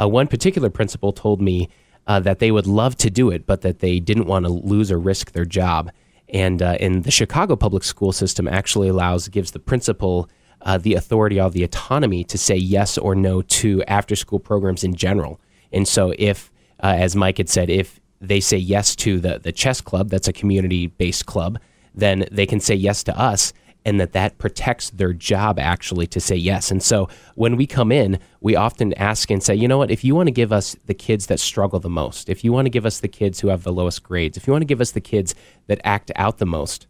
Uh, 0.00 0.08
one 0.08 0.26
particular 0.26 0.70
principal 0.70 1.12
told 1.12 1.40
me 1.40 1.68
uh, 2.06 2.20
that 2.20 2.38
they 2.38 2.50
would 2.50 2.66
love 2.66 2.96
to 2.96 3.10
do 3.10 3.30
it, 3.30 3.46
but 3.46 3.62
that 3.62 3.78
they 3.78 4.00
didn't 4.00 4.26
want 4.26 4.44
to 4.44 4.50
lose 4.50 4.90
or 4.90 4.98
risk 4.98 5.32
their 5.32 5.44
job. 5.44 5.90
And 6.28 6.60
uh, 6.62 6.76
in 6.80 7.02
the 7.02 7.10
Chicago 7.10 7.54
public 7.54 7.84
school 7.84 8.12
system, 8.12 8.48
actually 8.48 8.88
allows 8.88 9.28
gives 9.28 9.52
the 9.52 9.58
principal 9.58 10.28
uh, 10.62 10.78
the 10.78 10.94
authority 10.94 11.38
or 11.40 11.50
the 11.50 11.62
autonomy 11.62 12.24
to 12.24 12.38
say 12.38 12.56
yes 12.56 12.96
or 12.96 13.14
no 13.14 13.42
to 13.42 13.82
after 13.84 14.16
school 14.16 14.40
programs 14.40 14.82
in 14.82 14.94
general. 14.94 15.38
And 15.72 15.86
so, 15.86 16.14
if 16.18 16.50
as 16.80 17.16
Mike 17.16 17.38
had 17.38 17.48
said, 17.48 17.70
if 17.70 18.00
they 18.20 18.40
say 18.40 18.56
yes 18.56 18.96
to 18.96 19.20
the 19.20 19.38
the 19.38 19.52
chess 19.52 19.80
club, 19.80 20.08
that's 20.08 20.28
a 20.28 20.32
community 20.32 20.86
based 20.86 21.26
club, 21.26 21.58
then 21.94 22.26
they 22.30 22.46
can 22.46 22.60
say 22.60 22.74
yes 22.74 23.04
to 23.04 23.18
us 23.18 23.52
and 23.84 24.00
that 24.00 24.12
that 24.12 24.38
protects 24.38 24.90
their 24.90 25.12
job 25.12 25.58
actually 25.58 26.06
to 26.06 26.20
say 26.20 26.36
yes. 26.36 26.70
And 26.70 26.82
so 26.82 27.08
when 27.34 27.56
we 27.56 27.66
come 27.66 27.92
in, 27.92 28.18
we 28.40 28.56
often 28.56 28.94
ask 28.94 29.30
and 29.30 29.42
say, 29.42 29.54
you 29.54 29.68
know 29.68 29.78
what, 29.78 29.90
if 29.90 30.04
you 30.04 30.14
want 30.14 30.28
to 30.28 30.32
give 30.32 30.52
us 30.52 30.74
the 30.86 30.94
kids 30.94 31.26
that 31.26 31.40
struggle 31.40 31.80
the 31.80 31.90
most, 31.90 32.28
if 32.28 32.44
you 32.44 32.52
want 32.52 32.66
to 32.66 32.70
give 32.70 32.86
us 32.86 33.00
the 33.00 33.08
kids 33.08 33.40
who 33.40 33.48
have 33.48 33.62
the 33.62 33.72
lowest 33.72 34.02
grades, 34.02 34.36
if 34.36 34.46
you 34.46 34.52
want 34.52 34.62
to 34.62 34.66
give 34.66 34.80
us 34.80 34.92
the 34.92 35.00
kids 35.00 35.34
that 35.66 35.80
act 35.84 36.10
out 36.16 36.38
the 36.38 36.46
most, 36.46 36.86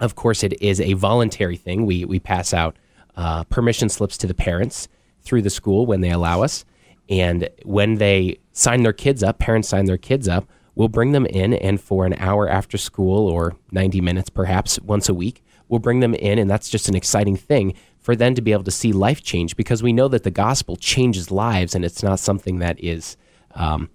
of 0.00 0.14
course, 0.14 0.42
it 0.42 0.60
is 0.60 0.80
a 0.80 0.94
voluntary 0.94 1.56
thing. 1.56 1.86
We, 1.86 2.04
we 2.04 2.18
pass 2.18 2.52
out 2.52 2.76
uh, 3.16 3.44
permission 3.44 3.88
slips 3.88 4.16
to 4.18 4.26
the 4.26 4.34
parents 4.34 4.88
through 5.22 5.42
the 5.42 5.50
school 5.50 5.86
when 5.86 6.00
they 6.00 6.10
allow 6.10 6.42
us. 6.42 6.64
And 7.08 7.48
when 7.64 7.96
they 7.96 8.38
sign 8.52 8.82
their 8.82 8.92
kids 8.92 9.22
up, 9.22 9.38
parents 9.38 9.68
sign 9.68 9.84
their 9.84 9.98
kids 9.98 10.28
up, 10.28 10.48
we'll 10.74 10.88
bring 10.88 11.12
them 11.12 11.26
in 11.26 11.52
and 11.54 11.80
for 11.80 12.06
an 12.06 12.14
hour 12.14 12.48
after 12.48 12.78
school 12.78 13.28
or 13.28 13.56
90 13.70 14.00
minutes 14.00 14.30
perhaps 14.30 14.80
once 14.80 15.08
a 15.08 15.14
week, 15.14 15.44
we'll 15.72 15.78
bring 15.78 16.00
them 16.00 16.14
in, 16.14 16.38
and 16.38 16.50
that's 16.50 16.68
just 16.68 16.86
an 16.90 16.94
exciting 16.94 17.34
thing 17.34 17.72
for 17.98 18.14
them 18.14 18.34
to 18.34 18.42
be 18.42 18.52
able 18.52 18.62
to 18.62 18.70
see 18.70 18.92
life 18.92 19.22
change 19.22 19.56
because 19.56 19.82
we 19.82 19.90
know 19.90 20.06
that 20.06 20.22
the 20.22 20.30
gospel 20.30 20.76
changes 20.76 21.30
lives, 21.30 21.74
and 21.74 21.82
it's 21.82 22.02
not 22.02 22.20
something 22.20 22.58
that 22.58 22.78
is 22.78 23.16
um, 23.54 23.88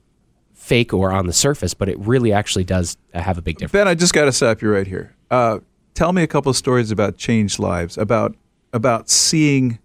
fake 0.55 0.91
or 0.91 1.11
on 1.11 1.27
the 1.27 1.33
surface, 1.33 1.75
but 1.75 1.87
it 1.87 1.99
really 1.99 2.33
actually 2.33 2.63
does 2.63 2.97
have 3.13 3.37
a 3.37 3.43
big 3.43 3.57
difference. 3.57 3.73
Ben, 3.73 3.87
I 3.87 3.93
just 3.93 4.11
got 4.11 4.25
to 4.25 4.31
stop 4.31 4.63
you 4.63 4.71
right 4.71 4.87
here. 4.87 5.15
Uh, 5.29 5.59
tell 5.93 6.13
me 6.13 6.23
a 6.23 6.27
couple 6.27 6.49
of 6.49 6.55
stories 6.55 6.89
about 6.89 7.15
changed 7.15 7.59
lives, 7.59 7.95
about 7.95 8.35
about 8.73 9.07
seeing 9.07 9.77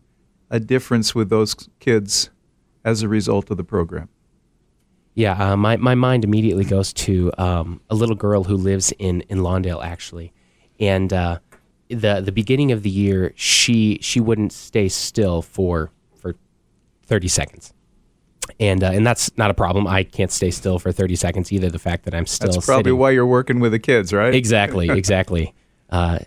a 0.51 0.59
difference 0.59 1.15
with 1.15 1.29
those 1.29 1.55
kids 1.79 2.31
as 2.87 3.03
a 3.03 3.09
result 3.09 3.51
of 3.51 3.59
the 3.59 3.65
program. 3.65 4.09
Yeah, 5.15 5.53
uh, 5.53 5.57
my, 5.57 5.77
my 5.77 5.95
mind 5.95 6.25
immediately 6.25 6.65
goes 6.65 6.93
to 6.95 7.31
um, 7.37 7.83
a 7.91 7.95
little 7.95 8.17
girl 8.17 8.45
who 8.45 8.57
lives 8.57 8.93
in, 8.99 9.21
in 9.29 9.39
Lawndale, 9.39 9.85
actually. 9.85 10.33
And 10.81 11.13
uh, 11.13 11.39
the 11.95 12.21
the 12.21 12.33
beginning 12.33 12.73
of 12.73 12.83
the 12.83 12.91
year, 12.91 13.33
she 13.37 13.99
she 14.01 14.21
wouldn't 14.21 14.53
stay 14.53 14.89
still 14.89 15.43
for 15.43 15.91
for 16.15 16.35
thirty 17.07 17.29
seconds, 17.29 17.73
and 18.59 18.83
uh, 18.83 18.91
and 18.93 19.07
that's 19.07 19.37
not 19.37 19.51
a 19.51 19.55
problem. 19.55 19.87
I 19.87 20.05
can't 20.05 20.31
stay 20.31 20.51
still 20.51 20.79
for 20.79 20.93
thirty 20.93 21.17
seconds 21.17 21.53
either. 21.53 21.71
The 21.71 21.79
fact 21.79 22.05
that 22.05 22.15
I'm 22.15 22.27
still 22.27 22.53
that's 22.53 22.67
probably 22.67 22.91
sitting. 22.91 22.99
why 22.99 23.11
you're 23.11 23.27
working 23.27 23.61
with 23.61 23.73
the 23.73 23.79
kids, 23.79 24.13
right? 24.13 24.35
Exactly, 24.35 24.89
exactly. 24.91 25.55
Uh, 25.91 26.21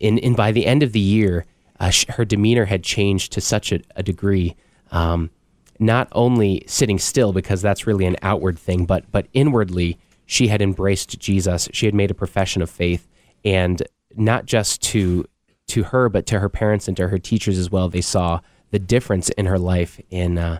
and 0.00 0.18
and 0.20 0.36
by 0.36 0.52
the 0.52 0.66
end 0.66 0.82
of 0.82 0.92
the 0.92 1.00
year, 1.00 1.46
uh, 1.80 1.90
sh- 1.90 2.06
her 2.10 2.24
demeanor 2.24 2.64
had 2.64 2.82
changed 2.82 3.32
to 3.32 3.40
such 3.40 3.72
a, 3.72 3.80
a 3.96 4.02
degree 4.02 4.56
um, 4.90 5.30
not 5.78 6.08
only 6.12 6.64
sitting 6.66 6.98
still 6.98 7.32
because 7.32 7.62
that's 7.62 7.86
really 7.86 8.06
an 8.06 8.16
outward 8.22 8.58
thing, 8.58 8.86
but 8.86 9.10
but 9.10 9.26
inwardly 9.32 9.98
she 10.26 10.48
had 10.48 10.62
embraced 10.62 11.18
Jesus. 11.18 11.68
She 11.72 11.86
had 11.86 11.94
made 11.94 12.10
a 12.10 12.14
profession 12.14 12.62
of 12.62 12.70
faith, 12.70 13.08
and 13.44 13.82
not 14.16 14.46
just 14.46 14.82
to 14.82 15.26
to 15.66 15.84
her, 15.84 16.08
but 16.08 16.26
to 16.26 16.40
her 16.40 16.48
parents 16.48 16.88
and 16.88 16.96
to 16.96 17.08
her 17.08 17.18
teachers 17.18 17.58
as 17.58 17.70
well. 17.70 17.88
They 17.88 18.02
saw 18.02 18.40
the 18.70 18.78
difference 18.78 19.30
in 19.30 19.46
her 19.46 19.58
life 19.58 20.00
in 20.10 20.38
uh, 20.38 20.58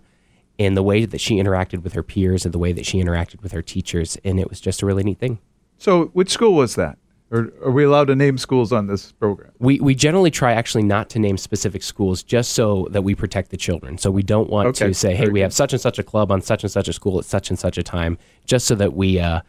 in 0.59 0.75
the 0.75 0.83
way 0.83 1.05
that 1.05 1.21
she 1.21 1.37
interacted 1.37 1.83
with 1.83 1.93
her 1.95 2.03
peers 2.03 2.45
and 2.45 2.55
the 2.55 2.59
way 2.59 2.73
that 2.73 2.87
she 2.87 3.03
interacted 3.03 3.43
with 3.43 3.53
her 3.53 3.63
teachers, 3.63 4.17
and 4.25 4.39
it 4.39 4.49
was 4.49 4.61
just 4.61 4.83
a 4.83 4.87
really 4.87 5.03
neat 5.03 5.19
thing. 5.19 5.39
So, 5.79 6.07
which 6.07 6.31
school 6.31 6.55
was 6.55 6.77
that? 6.77 6.99
Or 7.31 7.53
are 7.65 7.71
we 7.71 7.83
allowed 7.83 8.05
to 8.09 8.15
name 8.15 8.39
schools 8.39 8.73
on 8.73 8.87
this 8.87 9.11
program? 9.11 9.51
We, 9.59 9.81
we 9.81 9.95
generally 9.95 10.31
try 10.31 10.53
actually 10.53 10.85
not 10.85 11.09
to 11.11 11.19
name 11.19 11.37
specific 11.37 11.83
schools 11.83 12.23
just 12.23 12.53
so 12.53 12.87
that 12.91 13.03
we 13.03 13.15
protect 13.15 13.51
the 13.51 13.57
children. 13.57 13.99
So 13.99 14.11
we 14.11 14.23
don't 14.23 14.49
want 14.49 14.69
Okay, 14.69 14.87
to 14.87 14.95
say, 14.95 15.17
hey, 15.17 15.29
we 15.29 15.41
have 15.41 15.53
such 15.53 15.73
and 15.73 15.81
such 15.83 15.99
a 15.99 16.05
club 16.05 16.31
on 16.31 16.43
such 16.43 16.63
and 16.63 16.71
such 16.71 16.87
a 16.87 16.93
school 16.93 17.19
at 17.19 17.25
such 17.25 17.51
and 17.51 17.59
such 17.59 17.77
a 17.77 17.83
time, 17.83 18.19
just 18.45 18.67
so 18.67 18.77
that 18.77 18.95
we 18.95 19.19
uh, 19.19 19.41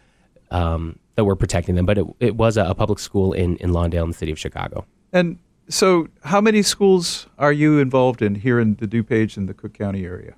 um, 0.50 0.98
that 1.16 1.26
we're 1.26 1.36
protecting 1.36 1.76
them. 1.76 1.86
But 1.86 1.98
it, 1.98 2.06
it 2.20 2.36
was 2.36 2.58
a, 2.58 2.66
a 2.66 2.76
public 2.76 3.00
school 3.00 3.34
in, 3.34 3.58
in 3.58 3.72
Lawndale 3.72 4.04
in 4.04 4.10
the 4.10 4.18
city 4.18 4.32
of 4.32 4.40
Chicago. 4.40 4.86
And 5.12 5.40
so, 5.68 6.08
how 6.24 6.42
many 6.42 6.62
schools 6.62 7.28
are 7.40 7.52
you 7.52 7.80
involved 7.80 8.22
in 8.22 8.36
here 8.36 8.60
in 8.60 8.76
the 8.76 8.88
DuPage 8.88 9.38
and 9.38 9.50
the 9.50 9.54
Cook 9.54 9.74
County 9.74 10.06
area? 10.06 10.36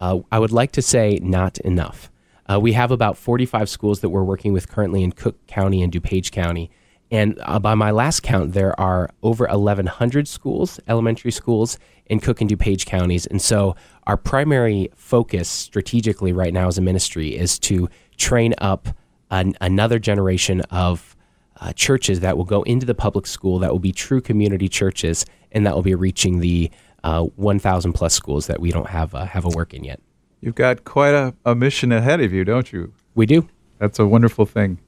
Uh, 0.00 0.20
I 0.30 0.38
would 0.38 0.52
like 0.52 0.72
to 0.72 0.82
say 0.82 1.18
not 1.22 1.58
enough. 1.58 2.10
Uh, 2.50 2.60
we 2.60 2.72
have 2.72 2.90
about 2.90 3.16
45 3.16 3.68
schools 3.68 4.00
that 4.00 4.10
we're 4.10 4.22
working 4.22 4.52
with 4.52 4.68
currently 4.68 5.02
in 5.02 5.12
Cook 5.12 5.46
County 5.46 5.82
and 5.82 5.92
DuPage 5.92 6.30
County. 6.30 6.70
And 7.10 7.38
uh, 7.42 7.58
by 7.58 7.74
my 7.74 7.90
last 7.90 8.22
count, 8.22 8.52
there 8.52 8.78
are 8.80 9.10
over 9.22 9.46
1,100 9.46 10.26
schools, 10.28 10.80
elementary 10.88 11.30
schools, 11.30 11.78
in 12.06 12.20
Cook 12.20 12.40
and 12.40 12.50
DuPage 12.50 12.86
counties. 12.86 13.26
And 13.26 13.40
so 13.40 13.76
our 14.06 14.16
primary 14.16 14.90
focus 14.94 15.48
strategically 15.48 16.32
right 16.32 16.52
now 16.52 16.68
as 16.68 16.78
a 16.78 16.82
ministry 16.82 17.36
is 17.36 17.58
to 17.60 17.88
train 18.16 18.54
up 18.58 18.88
an, 19.30 19.54
another 19.60 19.98
generation 19.98 20.60
of 20.70 21.16
uh, 21.60 21.72
churches 21.72 22.20
that 22.20 22.36
will 22.36 22.44
go 22.44 22.62
into 22.62 22.86
the 22.86 22.94
public 22.94 23.26
school, 23.26 23.58
that 23.58 23.72
will 23.72 23.78
be 23.78 23.92
true 23.92 24.20
community 24.20 24.68
churches, 24.68 25.24
and 25.52 25.66
that 25.66 25.74
will 25.74 25.82
be 25.82 25.94
reaching 25.94 26.40
the 26.40 26.70
uh, 27.04 27.22
1,000 27.22 27.92
plus 27.92 28.14
schools 28.14 28.46
that 28.46 28.60
we 28.60 28.70
don't 28.70 28.88
have 28.88 29.14
uh, 29.14 29.24
have 29.24 29.44
a 29.44 29.48
work 29.50 29.72
in 29.72 29.84
yet. 29.84 30.00
You've 30.40 30.54
got 30.54 30.84
quite 30.84 31.14
a, 31.14 31.34
a 31.44 31.54
mission 31.54 31.92
ahead 31.92 32.20
of 32.20 32.32
you, 32.32 32.44
don't 32.44 32.72
you? 32.72 32.92
We 33.14 33.26
do. 33.26 33.48
That's 33.78 33.98
a 33.98 34.06
wonderful 34.06 34.46
thing. 34.46 34.78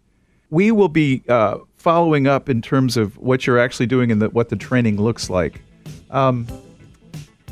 We 0.50 0.70
will 0.70 0.88
be 0.88 1.22
uh, 1.28 1.58
following 1.76 2.26
up 2.26 2.48
in 2.48 2.62
terms 2.62 2.96
of 2.96 3.16
what 3.18 3.46
you're 3.46 3.58
actually 3.58 3.86
doing 3.86 4.10
and 4.10 4.20
the, 4.20 4.30
what 4.30 4.48
the 4.48 4.56
training 4.56 5.00
looks 5.00 5.30
like. 5.30 5.62
Um, 6.10 6.46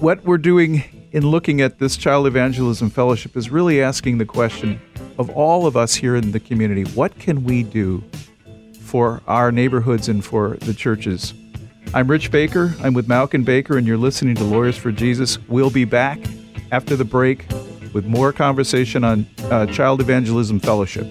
what 0.01 0.25
we're 0.25 0.39
doing 0.39 1.06
in 1.17 1.31
looking 1.31 1.63
at 1.63 1.79
this 1.79 1.97
Child 1.97 2.27
Evangelism 2.27 2.91
Fellowship 2.91 3.39
is 3.39 3.49
really 3.49 3.81
asking 3.81 4.19
the 4.19 4.27
question 4.27 4.79
of 5.19 5.31
all 5.31 5.67
of 5.67 5.75
us 5.75 5.95
here 5.95 6.15
in 6.15 6.31
the 6.33 6.39
community 6.39 6.85
what 6.91 7.19
can 7.19 7.43
we 7.43 7.63
do 7.63 8.05
for 8.81 9.23
our 9.27 9.51
neighborhoods 9.51 10.11
and 10.11 10.23
for 10.23 10.59
the 10.59 10.75
churches? 10.75 11.33
I'm 11.95 12.11
Rich 12.11 12.31
Baker. 12.31 12.75
I'm 12.83 12.93
with 12.93 13.09
Mauck 13.09 13.33
and 13.33 13.47
Baker, 13.47 13.79
and 13.79 13.87
you're 13.87 13.97
listening 13.97 14.35
to 14.35 14.45
Lawyers 14.45 14.77
for 14.77 14.93
Jesus. 14.93 15.39
We'll 15.49 15.71
be 15.71 15.87
back 15.87 16.19
after 16.71 16.97
the 16.97 17.05
break 17.07 17.47
with 17.95 18.05
more 18.05 18.31
conversation 18.31 19.03
on 19.03 19.27
uh, 19.45 19.65
Child 19.69 20.03
Evangelism 20.03 20.61
Fellowship. 20.61 21.07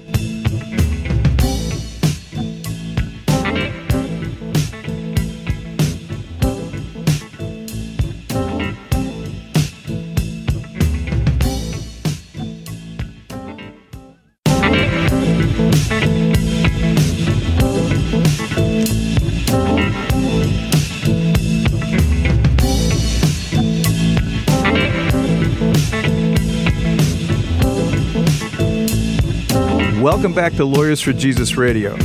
Welcome 30.26 30.44
back 30.44 30.54
to 30.54 30.66
Lawyers 30.66 31.02
for 31.02 31.14
Jesus 31.14 31.56
Radio. 31.56 31.96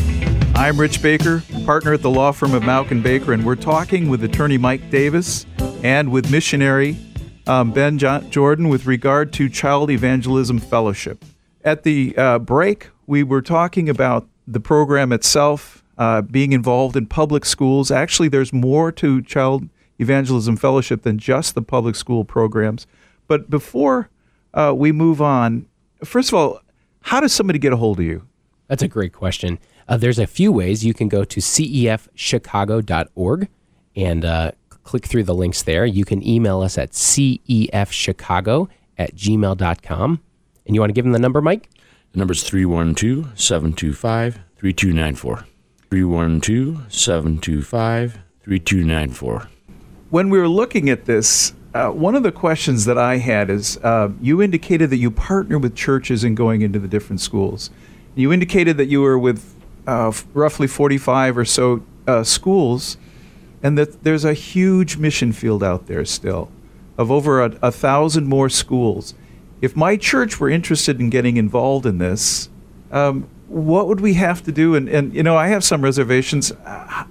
I'm 0.55 0.79
Rich 0.79 1.01
Baker, 1.01 1.43
partner 1.65 1.95
at 1.95 2.03
the 2.03 2.11
law 2.11 2.33
firm 2.33 2.53
of 2.53 2.63
Mauck 2.63 2.91
and 2.91 3.03
Baker, 3.03 3.33
and 3.33 3.47
we're 3.47 3.57
talking 3.57 4.11
with 4.11 4.23
attorney 4.23 4.59
Mike 4.59 4.91
Davis 4.91 5.47
and 5.83 6.13
with 6.13 6.31
missionary 6.31 6.99
um, 7.47 7.73
Ben 7.73 7.97
jo- 7.97 8.21
Jordan 8.29 8.69
with 8.69 8.85
regard 8.85 9.33
to 9.33 9.49
Child 9.49 9.91
Evangelism 9.91 10.59
Fellowship. 10.59 11.25
At 11.65 11.83
the 11.83 12.15
uh, 12.15 12.41
break, 12.41 12.91
we 13.07 13.23
were 13.23 13.41
talking 13.41 13.89
about 13.89 14.29
the 14.47 14.61
program 14.61 15.13
itself, 15.13 15.83
uh, 15.97 16.21
being 16.21 16.53
involved 16.53 16.97
in 16.97 17.07
public 17.07 17.47
schools. 17.47 17.91
Actually, 17.91 18.29
there's 18.29 18.53
more 18.53 18.93
to 18.93 19.23
Child 19.23 19.67
Evangelism 19.99 20.59
Fellowship 20.59 21.05
than 21.05 21.17
just 21.17 21.55
the 21.55 21.63
public 21.63 21.97
school 21.97 22.27
programs. 22.27 22.87
But 23.29 23.49
before 23.49 24.11
uh, 24.53 24.75
we 24.77 24.93
move 24.93 25.23
on, 25.23 25.65
first 26.05 26.29
of 26.29 26.35
all, 26.35 26.61
how 27.03 27.21
does 27.21 27.33
somebody 27.33 27.59
get 27.59 27.73
a 27.73 27.77
hold 27.77 27.99
of 27.99 28.05
you? 28.05 28.27
That's 28.69 28.83
a 28.83 28.89
great 28.89 29.13
question. 29.13 29.59
Uh, 29.89 29.97
there's 29.97 30.19
a 30.19 30.27
few 30.27 30.53
ways. 30.53 30.85
You 30.85 30.95
can 30.95 31.09
go 31.09 31.25
to 31.25 31.41
cefchicago.org 31.41 33.49
and 33.97 34.25
uh, 34.25 34.53
click 34.85 35.07
through 35.07 35.25
the 35.25 35.35
links 35.35 35.63
there. 35.63 35.85
You 35.85 36.05
can 36.05 36.27
email 36.27 36.63
us 36.63 36.79
at 36.79 36.93
cefchicago 36.93 38.69
at 38.97 39.17
gmail.com. 39.17 40.21
And 40.67 40.75
you 40.75 40.81
want 40.81 40.91
to 40.91 40.95
give 40.95 41.05
them 41.05 41.13
the 41.13 41.19
number, 41.19 41.41
Mike? 41.41 41.69
The 42.13 42.19
number 42.19 42.33
is 42.33 42.45
312 42.45 43.39
725 43.39 44.41
3294. 44.57 45.45
312 45.91 46.93
725 46.93 48.19
3294. 48.43 49.49
When 50.11 50.31
we 50.31 50.39
were 50.39 50.49
looking 50.49 50.91
at 50.91 51.07
this, 51.07 51.55
uh, 51.75 51.91
one 51.91 52.15
of 52.15 52.23
the 52.23 52.33
questions 52.33 52.85
that 52.85 52.99
I 52.99 53.19
had 53.19 53.49
is 53.49 53.77
uh, 53.79 54.11
you 54.21 54.43
indicated 54.43 54.91
that 54.91 54.97
you 54.97 55.11
partner 55.11 55.59
with 55.59 55.77
churches 55.77 56.25
in 56.25 56.35
going 56.35 56.63
into 56.63 56.79
the 56.79 56.89
different 56.89 57.21
schools. 57.21 57.71
You 58.15 58.33
indicated 58.33 58.77
that 58.79 58.87
you 58.87 59.03
were 59.03 59.19
with 59.19 59.55
uh, 59.87 60.09
f- 60.09 60.27
roughly 60.35 60.67
45 60.67 61.39
or 61.39 61.45
so 61.45 61.83
uh, 62.07 62.25
schools, 62.25 62.97
and 63.63 63.79
that 63.79 64.03
there's 64.03 64.25
a 64.25 64.35
huge 64.35 64.97
mission 64.97 65.33
field 65.33 65.63
out 65.63 65.87
there 65.87 66.05
still 66.05 66.51
of 66.99 67.11
over 67.11 67.43
a, 67.43 67.57
a 67.63 67.73
thousand 67.73 68.27
more 68.27 68.49
schools. 68.49 69.15
If 69.61 69.77
my 69.77 69.97
church 69.97 70.41
were 70.41 70.51
interested 70.51 71.01
in 71.01 71.09
getting 71.09 71.37
involved 71.37 71.87
in 71.87 71.99
this, 71.99 72.49
um, 72.91 73.29
what 73.49 73.87
would 73.87 74.01
we 74.01 74.15
have 74.15 74.43
to 74.45 74.53
do? 74.53 74.75
And, 74.75 74.89
and 74.89 75.15
you 75.15 75.23
know, 75.23 75.37
I 75.37 75.49
have 75.49 75.65
some 75.65 75.83
reservations. 75.83 76.53
Uh, 76.53 77.05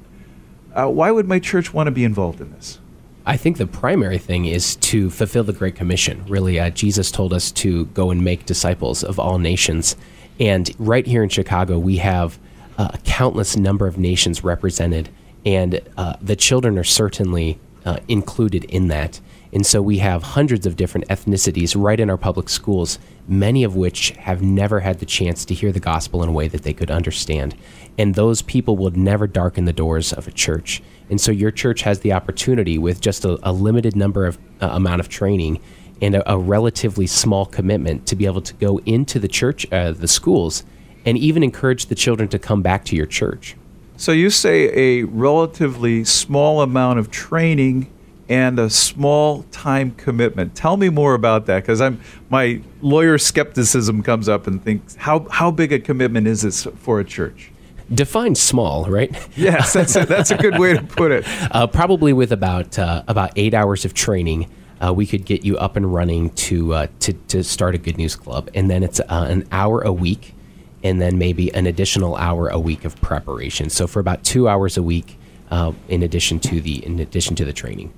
uh, 0.73 0.87
why 0.87 1.11
would 1.11 1.27
my 1.27 1.39
church 1.39 1.73
want 1.73 1.87
to 1.87 1.91
be 1.91 2.03
involved 2.03 2.41
in 2.41 2.51
this? 2.51 2.79
I 3.29 3.37
think 3.37 3.57
the 3.57 3.67
primary 3.67 4.17
thing 4.17 4.45
is 4.45 4.75
to 4.77 5.11
fulfill 5.11 5.43
the 5.43 5.53
Great 5.53 5.75
Commission. 5.75 6.25
Really, 6.27 6.59
uh, 6.59 6.71
Jesus 6.71 7.11
told 7.11 7.31
us 7.31 7.51
to 7.51 7.85
go 7.85 8.09
and 8.09 8.23
make 8.23 8.47
disciples 8.47 9.03
of 9.03 9.19
all 9.19 9.37
nations. 9.37 9.95
And 10.39 10.73
right 10.79 11.05
here 11.05 11.21
in 11.21 11.29
Chicago, 11.29 11.77
we 11.77 11.97
have 11.97 12.39
uh, 12.79 12.89
a 12.91 12.97
countless 12.97 13.55
number 13.55 13.85
of 13.85 13.99
nations 13.99 14.43
represented, 14.43 15.09
and 15.45 15.79
uh, 15.95 16.15
the 16.19 16.35
children 16.35 16.75
are 16.79 16.83
certainly 16.83 17.59
uh, 17.85 17.99
included 18.07 18.63
in 18.63 18.87
that. 18.87 19.19
And 19.51 19.65
so 19.65 19.81
we 19.81 19.97
have 19.97 20.21
hundreds 20.21 20.65
of 20.65 20.75
different 20.75 21.07
ethnicities 21.07 21.75
right 21.75 21.99
in 21.99 22.09
our 22.09 22.17
public 22.17 22.49
schools, 22.49 22.99
many 23.27 23.63
of 23.63 23.75
which 23.75 24.11
have 24.11 24.41
never 24.41 24.81
had 24.81 24.99
the 24.99 25.05
chance 25.05 25.43
to 25.45 25.53
hear 25.53 25.71
the 25.71 25.79
gospel 25.79 26.21
in 26.21 26.29
a 26.29 26.31
way 26.33 26.47
that 26.47 26.63
they 26.63 26.73
could 26.73 26.91
understand. 26.91 27.55
And 27.97 28.15
those 28.15 28.41
people 28.41 28.77
will 28.77 28.91
never 28.91 29.25
darken 29.25 29.65
the 29.65 29.73
doors 29.73 30.13
of 30.13 30.27
a 30.27 30.31
church. 30.31 30.83
And 31.09 31.19
so 31.19 31.31
your 31.31 31.51
church 31.51 31.81
has 31.81 32.01
the 32.01 32.13
opportunity 32.13 32.77
with 32.77 33.01
just 33.01 33.25
a, 33.25 33.39
a 33.41 33.51
limited 33.51 33.95
number 33.95 34.27
of 34.27 34.37
uh, 34.61 34.67
amount 34.67 34.99
of 34.99 35.09
training 35.09 35.59
and 36.01 36.15
a, 36.15 36.31
a 36.31 36.37
relatively 36.37 37.07
small 37.07 37.45
commitment 37.45 38.05
to 38.07 38.15
be 38.15 38.25
able 38.25 38.41
to 38.41 38.53
go 38.53 38.77
into 38.85 39.19
the 39.19 39.27
church, 39.27 39.69
uh, 39.71 39.91
the 39.91 40.07
schools, 40.07 40.63
and 41.05 41.17
even 41.17 41.43
encourage 41.43 41.87
the 41.87 41.95
children 41.95 42.29
to 42.29 42.39
come 42.39 42.61
back 42.61 42.85
to 42.85 42.95
your 42.95 43.05
church. 43.07 43.55
So 43.97 44.11
you 44.11 44.29
say 44.29 44.69
a 44.73 45.03
relatively 45.03 46.05
small 46.05 46.61
amount 46.61 46.99
of 46.99 47.11
training 47.11 47.91
and 48.29 48.59
a 48.59 48.69
small 48.69 49.43
time 49.51 49.91
commitment. 49.91 50.55
Tell 50.55 50.77
me 50.77 50.89
more 50.89 51.15
about 51.15 51.47
that 51.47 51.63
because 51.63 51.81
I'm 51.81 51.99
my 52.29 52.61
lawyer 52.81 53.17
skepticism 53.17 54.03
comes 54.03 54.29
up 54.29 54.45
and 54.47 54.63
thinks 54.63 54.95
how 54.95 55.27
how 55.29 55.51
big 55.51 55.73
a 55.73 55.79
commitment 55.79 56.27
is 56.27 56.43
this 56.43 56.65
for 56.77 56.99
a 56.99 57.03
church? 57.03 57.51
Define 57.91 58.35
small, 58.35 58.85
right? 58.85 59.09
Yes, 59.35 59.73
that's 59.73 59.95
a, 59.95 60.05
that's 60.05 60.29
a 60.29 60.37
good 60.37 60.59
way 60.59 60.73
to 60.73 60.83
put 60.83 61.11
it. 61.11 61.25
Uh, 61.51 61.65
probably 61.65 62.13
with 62.13 62.31
about 62.31 62.77
uh, 62.77 63.03
about 63.07 63.31
eight 63.35 63.55
hours 63.55 63.83
of 63.83 63.93
training, 63.95 64.47
uh, 64.85 64.93
we 64.93 65.07
could 65.07 65.25
get 65.25 65.43
you 65.43 65.57
up 65.57 65.75
and 65.75 65.91
running 65.91 66.29
to 66.31 66.73
uh, 66.73 66.87
to 66.99 67.13
to 67.13 67.43
start 67.43 67.73
a 67.73 67.79
Good 67.79 67.97
News 67.97 68.15
Club, 68.15 68.49
and 68.53 68.69
then 68.69 68.83
it's 68.83 68.99
uh, 68.99 69.25
an 69.27 69.47
hour 69.51 69.81
a 69.81 69.91
week, 69.91 70.35
and 70.83 71.01
then 71.01 71.17
maybe 71.17 71.51
an 71.55 71.65
additional 71.65 72.15
hour 72.17 72.49
a 72.49 72.59
week 72.59 72.85
of 72.85 72.95
preparation. 73.01 73.69
So 73.71 73.87
for 73.87 73.99
about 73.99 74.23
two 74.23 74.47
hours 74.47 74.77
a 74.77 74.83
week, 74.83 75.17
uh, 75.49 75.73
in 75.87 76.03
addition 76.03 76.39
to 76.41 76.61
the 76.61 76.85
in 76.85 76.99
addition 76.99 77.35
to 77.37 77.45
the 77.45 77.53
training. 77.53 77.91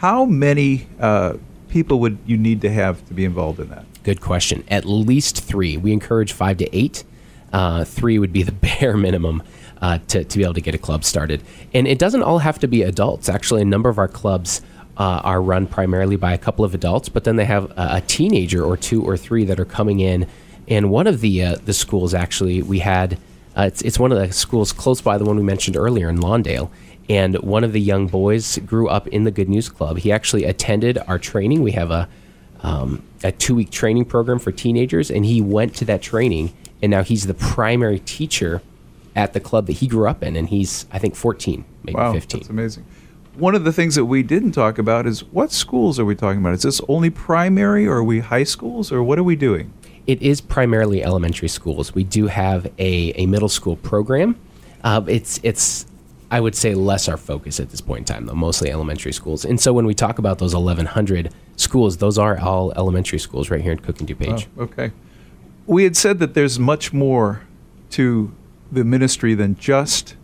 How 0.00 0.24
many 0.24 0.86
uh, 0.98 1.34
people 1.68 2.00
would 2.00 2.16
you 2.24 2.38
need 2.38 2.62
to 2.62 2.70
have 2.70 3.06
to 3.08 3.12
be 3.12 3.26
involved 3.26 3.60
in 3.60 3.68
that? 3.68 3.84
Good 4.02 4.22
question. 4.22 4.64
At 4.68 4.86
least 4.86 5.44
three. 5.44 5.76
We 5.76 5.92
encourage 5.92 6.32
five 6.32 6.56
to 6.56 6.74
eight. 6.74 7.04
Uh, 7.52 7.84
three 7.84 8.18
would 8.18 8.32
be 8.32 8.42
the 8.42 8.52
bare 8.80 8.96
minimum 8.96 9.42
uh, 9.82 9.98
to, 10.08 10.24
to 10.24 10.38
be 10.38 10.42
able 10.42 10.54
to 10.54 10.62
get 10.62 10.74
a 10.74 10.78
club 10.78 11.04
started. 11.04 11.42
And 11.74 11.86
it 11.86 11.98
doesn't 11.98 12.22
all 12.22 12.38
have 12.38 12.58
to 12.60 12.66
be 12.66 12.80
adults. 12.80 13.28
Actually, 13.28 13.60
a 13.60 13.66
number 13.66 13.90
of 13.90 13.98
our 13.98 14.08
clubs 14.08 14.62
uh, 14.96 15.20
are 15.22 15.42
run 15.42 15.66
primarily 15.66 16.16
by 16.16 16.32
a 16.32 16.38
couple 16.38 16.64
of 16.64 16.74
adults, 16.74 17.10
but 17.10 17.24
then 17.24 17.36
they 17.36 17.44
have 17.44 17.70
a, 17.72 17.96
a, 17.96 18.02
teenager 18.06 18.64
or 18.64 18.78
two 18.78 19.04
or 19.04 19.18
three 19.18 19.44
that 19.44 19.60
are 19.60 19.66
coming 19.66 20.00
in. 20.00 20.26
And 20.66 20.90
one 20.90 21.08
of 21.08 21.20
the 21.20 21.44
uh, 21.44 21.56
the 21.56 21.74
schools 21.74 22.14
actually 22.14 22.62
we 22.62 22.78
had 22.78 23.18
uh, 23.54 23.64
it's 23.64 23.82
it's 23.82 23.98
one 23.98 24.12
of 24.12 24.18
the 24.18 24.32
schools 24.32 24.72
close 24.72 25.02
by 25.02 25.18
the 25.18 25.24
one 25.24 25.36
we 25.36 25.42
mentioned 25.42 25.76
earlier 25.76 26.08
in 26.08 26.18
Lawndale. 26.20 26.70
And 27.10 27.34
one 27.38 27.64
of 27.64 27.72
the 27.72 27.80
young 27.80 28.06
boys 28.06 28.56
grew 28.58 28.88
up 28.88 29.08
in 29.08 29.24
the 29.24 29.32
Good 29.32 29.48
News 29.48 29.68
Club. 29.68 29.98
He 29.98 30.12
actually 30.12 30.44
attended 30.44 30.96
our 31.08 31.18
training. 31.18 31.60
We 31.60 31.72
have 31.72 31.90
a 31.90 32.08
um, 32.62 33.02
a 33.24 33.32
two 33.32 33.56
week 33.56 33.70
training 33.70 34.04
program 34.04 34.38
for 34.38 34.52
teenagers, 34.52 35.10
and 35.10 35.24
he 35.24 35.42
went 35.42 35.74
to 35.76 35.84
that 35.86 36.02
training. 36.02 36.52
And 36.80 36.90
now 36.90 37.02
he's 37.02 37.26
the 37.26 37.34
primary 37.34 37.98
teacher 37.98 38.62
at 39.16 39.32
the 39.32 39.40
club 39.40 39.66
that 39.66 39.72
he 39.74 39.88
grew 39.88 40.08
up 40.08 40.22
in, 40.22 40.36
and 40.36 40.48
he's 40.50 40.86
I 40.92 41.00
think 41.00 41.16
14, 41.16 41.64
maybe 41.82 41.96
wow, 41.96 42.12
15. 42.12 42.40
That's 42.40 42.48
amazing. 42.48 42.86
One 43.34 43.56
of 43.56 43.64
the 43.64 43.72
things 43.72 43.96
that 43.96 44.04
we 44.04 44.22
didn't 44.22 44.52
talk 44.52 44.78
about 44.78 45.04
is 45.08 45.24
what 45.24 45.50
schools 45.50 45.98
are 45.98 46.04
we 46.04 46.14
talking 46.14 46.40
about? 46.40 46.54
Is 46.54 46.62
this 46.62 46.80
only 46.86 47.10
primary, 47.10 47.88
or 47.88 47.96
are 47.96 48.04
we 48.04 48.20
high 48.20 48.44
schools, 48.44 48.92
or 48.92 49.02
what 49.02 49.18
are 49.18 49.24
we 49.24 49.34
doing? 49.34 49.72
It 50.06 50.22
is 50.22 50.40
primarily 50.40 51.02
elementary 51.02 51.48
schools. 51.48 51.92
We 51.92 52.04
do 52.04 52.28
have 52.28 52.66
a, 52.78 53.12
a 53.16 53.26
middle 53.26 53.48
school 53.48 53.74
program. 53.74 54.36
Uh, 54.84 55.02
it's 55.08 55.40
it's 55.42 55.86
I 56.30 56.40
would 56.40 56.54
say 56.54 56.74
less 56.74 57.08
our 57.08 57.16
focus 57.16 57.58
at 57.58 57.70
this 57.70 57.80
point 57.80 58.00
in 58.00 58.04
time, 58.04 58.26
though, 58.26 58.34
mostly 58.34 58.70
elementary 58.70 59.12
schools. 59.12 59.44
And 59.44 59.60
so 59.60 59.72
when 59.72 59.84
we 59.84 59.94
talk 59.94 60.18
about 60.18 60.38
those 60.38 60.54
1,100 60.54 61.32
schools, 61.56 61.96
those 61.96 62.18
are 62.18 62.38
all 62.38 62.72
elementary 62.76 63.18
schools 63.18 63.50
right 63.50 63.60
here 63.60 63.72
in 63.72 63.80
Cook 63.80 63.98
and 64.00 64.08
DuPage. 64.08 64.46
Oh, 64.56 64.62
okay. 64.62 64.92
We 65.66 65.84
had 65.84 65.96
said 65.96 66.20
that 66.20 66.34
there's 66.34 66.58
much 66.58 66.92
more 66.92 67.42
to 67.90 68.32
the 68.70 68.84
ministry 68.84 69.34
than 69.34 69.56
just 69.56 70.14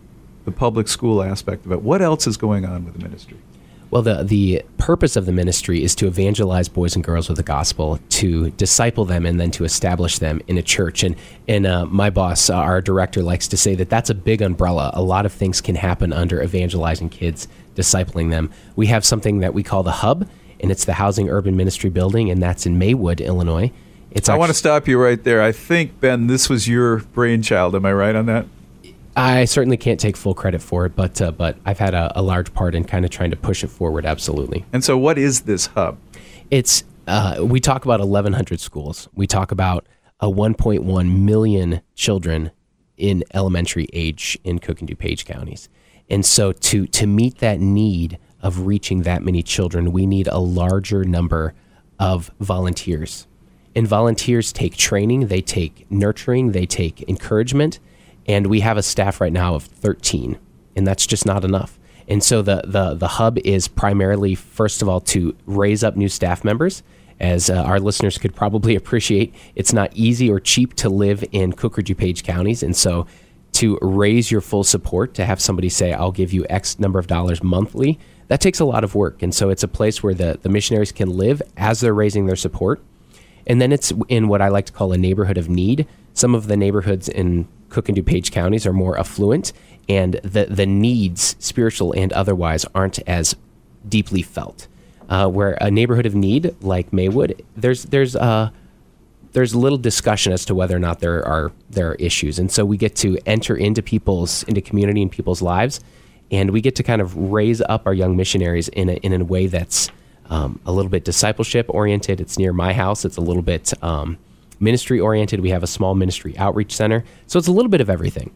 the 0.45 0.51
public 0.51 0.87
school 0.87 1.21
aspect 1.21 1.65
of 1.65 1.73
it. 1.73 1.81
What 1.81 2.01
else 2.01 2.25
is 2.25 2.37
going 2.37 2.65
on 2.65 2.85
with 2.85 2.93
the 2.93 3.03
ministry? 3.03 3.37
Well, 3.89 4.01
the, 4.01 4.23
the 4.23 4.63
purpose 4.77 5.15
of 5.15 5.25
the 5.25 5.31
ministry 5.31 5.81
is 5.81 5.95
to 5.95 6.07
evangelize 6.07 6.67
boys 6.67 6.95
and 6.95 7.03
girls 7.03 7.29
with 7.29 7.37
the 7.37 7.43
gospel, 7.43 7.99
to 8.09 8.49
disciple 8.51 9.05
them, 9.05 9.25
and 9.25 9.39
then 9.39 9.49
to 9.51 9.63
establish 9.63 10.19
them 10.19 10.41
in 10.47 10.57
a 10.57 10.61
church. 10.61 11.03
And, 11.03 11.15
and 11.47 11.65
uh, 11.65 11.85
my 11.85 12.09
boss, 12.09 12.49
uh, 12.49 12.55
our 12.55 12.81
director, 12.81 13.23
likes 13.23 13.47
to 13.47 13.57
say 13.57 13.75
that 13.75 13.89
that's 13.89 14.09
a 14.09 14.15
big 14.15 14.41
umbrella. 14.41 14.91
A 14.93 15.01
lot 15.01 15.25
of 15.25 15.31
things 15.31 15.61
can 15.61 15.75
happen 15.75 16.11
under 16.11 16.43
evangelizing 16.43 17.07
kids, 17.09 17.47
discipling 17.75 18.29
them. 18.29 18.51
We 18.75 18.87
have 18.87 19.05
something 19.05 19.39
that 19.39 19.53
we 19.53 19.63
call 19.63 19.83
the 19.83 19.91
Hub, 19.91 20.27
and 20.59 20.69
it's 20.69 20.83
the 20.83 20.93
Housing 20.93 21.29
Urban 21.29 21.55
Ministry 21.55 21.89
Building, 21.89 22.29
and 22.29 22.43
that's 22.43 22.65
in 22.65 22.77
Maywood, 22.77 23.21
Illinois. 23.21 23.71
It's 24.11 24.27
I 24.27 24.35
want 24.35 24.49
to 24.49 24.53
stop 24.53 24.87
you 24.87 25.01
right 25.01 25.23
there. 25.23 25.41
I 25.41 25.53
think, 25.53 26.01
Ben, 26.01 26.27
this 26.27 26.49
was 26.49 26.67
your 26.67 26.97
brainchild. 26.99 27.73
Am 27.75 27.85
I 27.85 27.93
right 27.93 28.15
on 28.15 28.25
that? 28.25 28.47
I 29.17 29.45
certainly 29.45 29.77
can't 29.77 29.99
take 29.99 30.15
full 30.15 30.35
credit 30.35 30.61
for 30.61 30.85
it, 30.85 30.95
but 30.95 31.19
uh, 31.19 31.31
but 31.31 31.57
I've 31.65 31.79
had 31.79 31.95
a, 31.95 32.17
a, 32.17 32.21
large 32.21 32.53
part 32.53 32.75
in 32.75 32.83
kind 32.83 33.03
of 33.03 33.09
trying 33.09 33.31
to 33.31 33.35
push 33.35 33.63
it 33.63 33.69
forward. 33.69 34.05
Absolutely. 34.05 34.63
And 34.71 34.83
so, 34.83 34.95
what 34.95 35.17
is 35.17 35.41
this 35.41 35.65
hub? 35.65 35.97
It's 36.51 36.83
uh, 37.07 37.37
we 37.41 37.59
talk 37.59 37.83
about 37.83 37.99
1,100 37.99 38.59
schools. 38.59 39.09
We 39.15 39.25
talk 39.25 39.51
about 39.51 39.87
a 40.19 40.27
1.1 40.29 41.19
million 41.19 41.81
children 41.95 42.51
in 42.95 43.23
elementary 43.33 43.87
age 43.91 44.37
in 44.43 44.59
Cook 44.59 44.81
and 44.81 44.89
DuPage 44.89 45.25
counties, 45.25 45.67
and 46.11 46.23
so 46.23 46.51
to 46.51 46.85
to 46.85 47.07
meet 47.07 47.39
that 47.39 47.59
need 47.59 48.19
of 48.43 48.67
reaching 48.67 49.01
that 49.01 49.23
many 49.23 49.41
children, 49.41 49.91
we 49.91 50.05
need 50.05 50.27
a 50.27 50.37
larger 50.37 51.03
number 51.03 51.55
of 51.99 52.29
volunteers. 52.39 53.25
And 53.75 53.87
volunteers 53.87 54.53
take 54.53 54.77
training, 54.77 55.27
they 55.27 55.41
take 55.41 55.89
nurturing, 55.89 56.51
they 56.51 56.67
take 56.67 57.07
encouragement 57.09 57.79
and 58.27 58.47
we 58.47 58.59
have 58.59 58.77
a 58.77 58.83
staff 58.83 59.21
right 59.21 59.31
now 59.31 59.55
of 59.55 59.63
13, 59.63 60.37
and 60.75 60.85
that's 60.85 61.07
just 61.07 61.25
not 61.25 61.43
enough. 61.43 61.79
And 62.07 62.23
so 62.23 62.41
the 62.41 62.61
the 62.65 62.93
the 62.93 63.07
hub 63.07 63.37
is 63.39 63.67
primarily, 63.67 64.35
first 64.35 64.81
of 64.81 64.87
all, 64.87 65.01
to 65.01 65.35
raise 65.45 65.83
up 65.83 65.95
new 65.95 66.09
staff 66.09 66.43
members. 66.43 66.83
As 67.19 67.49
uh, 67.49 67.55
our 67.55 67.79
listeners 67.79 68.17
could 68.17 68.35
probably 68.35 68.75
appreciate, 68.81 69.33
it's 69.55 69.73
not 69.73 69.91
easy 69.93 70.29
or 70.29 70.39
cheap 70.39 70.73
to 70.75 70.89
live 70.89 71.23
in 71.31 71.53
Cook 71.53 71.77
or 71.77 71.81
DuPage 71.81 72.23
counties, 72.23 72.63
and 72.63 72.75
so 72.75 73.07
to 73.53 73.77
raise 73.81 74.29
your 74.29 74.41
full 74.41 74.63
support, 74.63 75.13
to 75.15 75.25
have 75.25 75.41
somebody 75.41 75.69
say, 75.69 75.93
"I'll 75.93 76.11
give 76.11 76.31
you 76.31 76.45
X 76.49 76.79
number 76.79 76.99
of 76.99 77.07
dollars 77.07 77.43
monthly," 77.43 77.99
that 78.27 78.39
takes 78.39 78.59
a 78.59 78.65
lot 78.65 78.83
of 78.83 78.95
work. 78.95 79.21
And 79.21 79.33
so 79.33 79.49
it's 79.49 79.63
a 79.63 79.67
place 79.67 80.01
where 80.01 80.13
the 80.13 80.39
the 80.41 80.49
missionaries 80.49 80.91
can 80.91 81.09
live 81.09 81.41
as 81.57 81.81
they're 81.81 81.93
raising 81.93 82.25
their 82.25 82.35
support. 82.35 82.81
And 83.45 83.61
then 83.61 83.71
it's 83.71 83.93
in 84.09 84.27
what 84.27 84.41
I 84.41 84.49
like 84.49 84.65
to 84.65 84.73
call 84.73 84.91
a 84.91 84.97
neighborhood 84.97 85.37
of 85.37 85.49
need. 85.49 85.87
Some 86.13 86.35
of 86.35 86.47
the 86.47 86.57
neighborhoods 86.57 87.07
in 87.07 87.47
Cook 87.69 87.89
and 87.89 87.97
DuPage 87.97 88.31
counties 88.31 88.65
are 88.65 88.73
more 88.73 88.97
affluent, 88.99 89.53
and 89.89 90.15
the 90.23 90.45
the 90.45 90.65
needs, 90.65 91.35
spiritual 91.39 91.93
and 91.93 92.13
otherwise, 92.13 92.65
aren't 92.73 92.99
as 93.07 93.35
deeply 93.87 94.21
felt. 94.21 94.67
Uh, 95.09 95.27
where 95.29 95.57
a 95.61 95.71
neighborhood 95.71 96.05
of 96.05 96.13
need 96.13 96.53
like 96.61 96.91
Maywood, 96.91 97.41
there's 97.55 97.83
there's 97.83 98.15
uh, 98.15 98.49
there's 99.31 99.55
little 99.55 99.77
discussion 99.77 100.33
as 100.33 100.43
to 100.45 100.55
whether 100.55 100.75
or 100.75 100.79
not 100.79 100.99
there 100.99 101.25
are 101.25 101.51
there 101.69 101.91
are 101.91 101.95
issues, 101.95 102.39
and 102.39 102.51
so 102.51 102.65
we 102.65 102.77
get 102.77 102.95
to 102.97 103.17
enter 103.25 103.55
into 103.55 103.81
people's 103.81 104.43
into 104.43 104.61
community 104.61 105.01
and 105.01 105.11
people's 105.11 105.41
lives, 105.41 105.79
and 106.31 106.51
we 106.51 106.59
get 106.59 106.75
to 106.75 106.83
kind 106.83 107.01
of 107.01 107.15
raise 107.15 107.61
up 107.61 107.85
our 107.85 107.93
young 107.93 108.17
missionaries 108.17 108.67
in 108.69 108.89
a, 108.89 108.93
in 108.95 109.13
a 109.13 109.23
way 109.23 109.47
that's 109.47 109.89
um, 110.29 110.59
a 110.65 110.71
little 110.71 110.89
bit 110.89 111.05
discipleship 111.05 111.67
oriented. 111.69 112.19
It's 112.19 112.37
near 112.37 112.51
my 112.51 112.73
house. 112.73 113.05
It's 113.05 113.17
a 113.17 113.21
little 113.21 113.43
bit 113.43 113.73
um, 113.83 114.17
ministry 114.59 114.99
oriented. 114.99 115.39
We 115.39 115.49
have 115.49 115.63
a 115.63 115.67
small 115.67 115.95
ministry 115.95 116.37
outreach 116.37 116.75
center. 116.75 117.03
So 117.25 117.39
it's 117.39 117.47
a 117.47 117.51
little 117.51 117.69
bit 117.69 117.81
of 117.81 117.89
everything. 117.89 118.31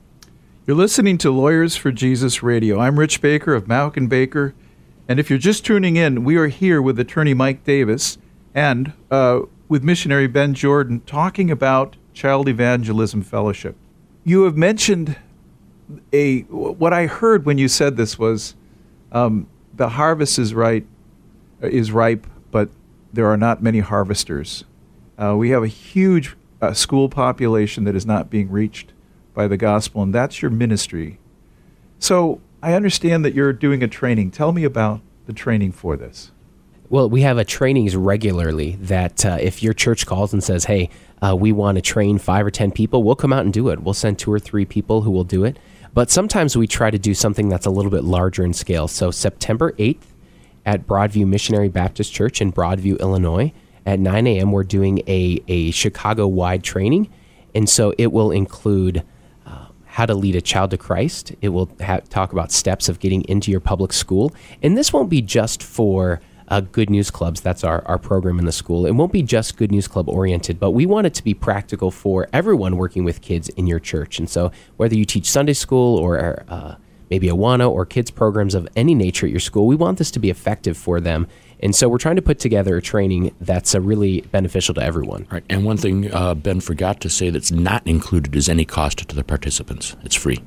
You're 0.68 0.78
listening 0.78 1.18
to 1.20 1.32
Lawyers 1.32 1.76
for 1.76 1.92
Jesus 1.92 2.44
Radio. 2.44 2.80
I'm 2.80 3.00
Rich 3.00 3.22
Baker 3.22 3.54
of 3.54 3.66
Mauck 3.66 3.98
and 3.98 4.10
Baker. 4.10 4.54
And 5.08 5.20
if 5.20 5.30
you're 5.30 5.40
just 5.40 5.66
tuning 5.66 5.96
in, 5.96 6.24
we 6.24 6.38
are 6.38 6.48
here 6.48 6.82
with 6.82 7.00
attorney 7.00 7.34
Mike 7.34 7.64
Davis 7.64 8.18
and 8.54 8.94
uh, 9.10 9.42
with 9.68 9.84
missionary 9.84 10.28
Ben 10.28 10.54
Jordan 10.54 11.02
talking 11.06 11.50
about 11.50 11.96
Child 12.14 12.48
Evangelism 12.48 13.22
Fellowship. 13.22 13.76
You 14.24 14.44
have 14.44 14.56
mentioned 14.56 15.18
a 16.14 16.42
what 16.42 16.94
I 16.94 17.08
heard 17.08 17.46
when 17.46 17.58
you 17.58 17.68
said 17.68 17.98
this 17.98 18.18
was 18.18 18.56
um, 19.12 19.48
the 19.74 19.90
harvest 19.90 20.40
is 20.40 20.54
right 20.54 20.86
is 21.62 21.92
ripe, 21.92 22.28
but 22.52 22.70
there 23.12 23.28
are 23.28 23.38
not 23.38 23.62
many 23.62 23.80
harvesters. 23.80 24.64
Uh, 25.22 25.36
we 25.36 25.52
have 25.52 25.62
a 25.62 25.68
huge 25.68 26.36
uh, 26.62 26.74
school 26.74 27.08
population 27.08 27.84
that 27.84 27.96
is 27.96 28.06
not 28.06 28.30
being 28.30 28.50
reached 28.50 28.92
by 29.36 29.48
the 29.48 29.58
gospel, 29.58 30.02
and 30.02 30.16
that's 30.16 30.42
your 30.42 30.50
ministry. 30.50 31.20
So 32.00 32.42
I 32.64 32.74
understand 32.74 33.24
that 33.26 33.36
you're 33.36 33.54
doing 33.54 33.84
a 33.84 33.88
training. 33.88 34.32
Tell 34.32 34.52
me 34.52 34.64
about 34.64 35.02
the 35.28 35.34
training 35.34 35.74
for 35.74 35.96
this. 35.96 36.32
Well, 36.90 37.10
we 37.10 37.22
have 37.22 37.38
a 37.38 37.46
trainings 37.46 37.96
regularly 37.96 38.78
that 38.82 39.24
uh, 39.26 39.38
if 39.40 39.62
your 39.64 39.74
church 39.74 40.06
calls 40.06 40.34
and 40.34 40.44
says, 40.44 40.66
hey, 40.66 40.90
uh, 41.22 41.36
we 41.36 41.52
want 41.52 41.78
to 41.78 41.82
train 41.82 42.18
five 42.18 42.46
or 42.46 42.52
10 42.52 42.72
people, 42.72 43.04
we'll 43.04 43.16
come 43.16 43.32
out 43.32 43.46
and 43.46 43.54
do 43.54 43.70
it. 43.70 43.82
We'll 43.82 43.94
send 43.94 44.20
two 44.20 44.32
or 44.34 44.40
three 44.40 44.66
people 44.66 45.02
who 45.04 45.12
will 45.12 45.24
do 45.24 45.46
it. 45.46 45.58
But 45.94 46.10
sometimes 46.10 46.58
we 46.58 46.68
try 46.68 46.90
to 46.90 47.00
do 47.00 47.14
something 47.14 47.48
that's 47.48 47.66
a 47.66 47.70
little 47.70 47.92
bit 47.92 48.04
larger 48.04 48.44
in 48.44 48.54
scale. 48.54 48.88
So, 48.88 49.12
September 49.12 49.74
8th 49.74 50.04
at 50.66 50.88
Broadview 50.88 51.28
Missionary 51.28 51.70
Baptist 51.70 52.12
Church 52.12 52.42
in 52.42 52.52
Broadview, 52.52 53.00
Illinois, 53.00 53.54
at 53.86 54.00
9 54.00 54.28
a.m., 54.28 54.52
we're 54.52 54.64
doing 54.64 55.00
a, 55.08 55.42
a 55.48 55.72
Chicago 55.72 56.28
wide 56.28 56.64
training. 56.64 57.10
And 57.56 57.70
so 57.70 57.94
it 57.98 58.12
will 58.12 58.32
include 58.32 59.04
uh, 59.46 59.68
how 59.86 60.06
to 60.06 60.14
lead 60.14 60.36
a 60.36 60.42
child 60.42 60.72
to 60.72 60.78
Christ. 60.78 61.34
It 61.42 61.50
will 61.50 61.70
ha- 61.82 62.02
talk 62.10 62.32
about 62.32 62.52
steps 62.52 62.90
of 62.90 63.00
getting 63.00 63.24
into 63.24 63.52
your 63.52 63.60
public 63.60 63.94
school. 63.94 64.34
And 64.62 64.78
this 64.78 64.94
won't 64.94 65.10
be 65.10 65.22
just 65.22 65.64
for 65.64 66.22
uh, 66.48 66.60
Good 66.60 66.90
News 66.90 67.10
Clubs. 67.10 67.40
That's 67.42 67.64
our, 67.64 67.82
our 67.88 67.98
program 67.98 68.38
in 68.38 68.46
the 68.46 68.52
school. 68.52 68.86
It 68.86 68.92
won't 68.92 69.14
be 69.14 69.24
just 69.24 69.56
Good 69.56 69.72
News 69.72 69.88
Club 69.88 70.10
oriented, 70.10 70.60
but 70.60 70.72
we 70.72 70.86
want 70.86 71.08
it 71.08 71.14
to 71.16 71.24
be 71.24 71.34
practical 71.34 71.92
for 71.92 72.28
everyone 72.34 72.76
working 72.76 73.06
with 73.06 73.22
kids 73.22 73.48
in 73.50 73.68
your 73.68 73.80
church. 73.80 74.20
And 74.20 74.30
so 74.30 74.52
whether 74.76 74.94
you 74.94 75.06
teach 75.06 75.30
Sunday 75.30 75.54
school 75.54 75.98
or 75.98 76.44
uh, 76.50 76.76
maybe 77.10 77.28
Awana 77.28 77.70
or 77.70 77.86
kids 77.86 78.12
programs 78.12 78.54
of 78.54 78.68
any 78.76 78.94
nature 78.94 79.26
at 79.26 79.32
your 79.32 79.40
school, 79.40 79.66
we 79.66 79.78
want 79.78 79.98
this 79.98 80.12
to 80.12 80.20
be 80.20 80.30
effective 80.30 80.78
for 80.78 81.00
them 81.00 81.26
and 81.62 81.76
so 81.76 81.88
we're 81.88 81.98
trying 81.98 82.16
to 82.16 82.22
put 82.22 82.40
together 82.40 82.78
a 82.78 82.82
training 82.82 83.36
that's 83.40 83.76
uh, 83.76 83.82
really 83.82 84.22
beneficial 84.22 84.74
to 84.76 84.84
everyone. 84.84 85.28
Right. 85.32 85.44
And 85.50 85.64
one 85.64 85.78
thing 85.78 86.14
uh, 86.14 86.34
Ben 86.34 86.60
forgot 86.60 87.00
to 87.02 87.10
say 87.10 87.30
that's 87.30 87.52
not 87.52 87.86
included 87.86 88.36
is 88.36 88.50
any 88.50 88.66
cost 88.66 89.08
to 89.08 89.16
the 89.16 89.24
participants. 89.24 89.96
It's 90.04 90.16
free. 90.16 90.40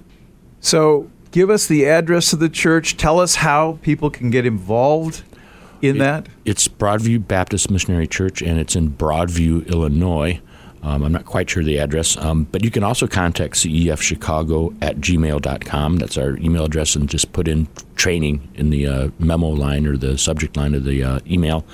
So 0.60 1.10
give 1.30 1.50
us 1.50 1.66
the 1.66 1.86
address 1.86 2.32
of 2.32 2.40
the 2.40 2.48
church. 2.48 2.96
Tell 2.96 3.20
us 3.20 3.36
how 3.36 3.78
people 3.82 4.10
can 4.10 4.30
get 4.30 4.46
involved 4.46 5.22
in 5.82 5.96
it, 5.96 5.98
that. 6.00 6.28
It's 6.44 6.68
Broadview 6.68 7.26
Baptist 7.26 7.70
Missionary 7.70 8.06
Church, 8.06 8.42
and 8.42 8.58
it's 8.58 8.74
in 8.74 8.90
Broadview, 8.90 9.68
Illinois. 9.68 10.40
Um, 10.84 11.02
I'm 11.02 11.12
not 11.12 11.24
quite 11.24 11.48
sure 11.48 11.64
the 11.64 11.78
address, 11.78 12.16
um, 12.18 12.44
but 12.52 12.62
you 12.62 12.70
can 12.70 12.84
also 12.84 13.06
contact 13.06 13.54
cefchicago 13.54 14.76
at 14.82 14.98
gmail.com. 14.98 15.96
That's 15.96 16.18
our 16.18 16.36
email 16.36 16.64
address, 16.66 16.94
and 16.94 17.08
just 17.08 17.32
put 17.32 17.48
in 17.48 17.68
training 17.96 18.46
in 18.54 18.68
the 18.68 18.86
uh, 18.86 19.08
memo 19.18 19.48
line 19.48 19.86
or 19.86 19.96
the 19.96 20.18
subject 20.18 20.56
line 20.58 20.74
of 20.74 20.84
the 20.84 21.02
uh, 21.02 21.20
email. 21.26 21.64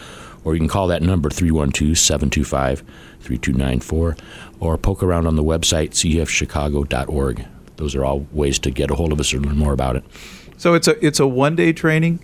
or 0.44 0.54
you 0.54 0.60
can 0.60 0.68
call 0.68 0.86
that 0.86 1.02
number 1.02 1.28
312 1.28 1.98
725 1.98 2.84
3294 3.20 4.16
or 4.60 4.78
poke 4.78 5.02
around 5.02 5.26
on 5.26 5.36
the 5.36 5.44
website 5.44 5.90
cefchicago.org. 5.90 7.44
Those 7.76 7.94
are 7.94 8.04
all 8.04 8.26
ways 8.32 8.58
to 8.60 8.70
get 8.70 8.90
a 8.90 8.94
hold 8.94 9.12
of 9.12 9.20
us 9.20 9.32
or 9.34 9.40
learn 9.40 9.56
more 9.56 9.72
about 9.72 9.96
it. 9.96 10.04
So 10.56 10.74
it's 10.74 10.86
a 10.86 11.04
it's 11.04 11.18
a 11.18 11.26
one 11.26 11.56
day 11.56 11.72
training. 11.72 12.20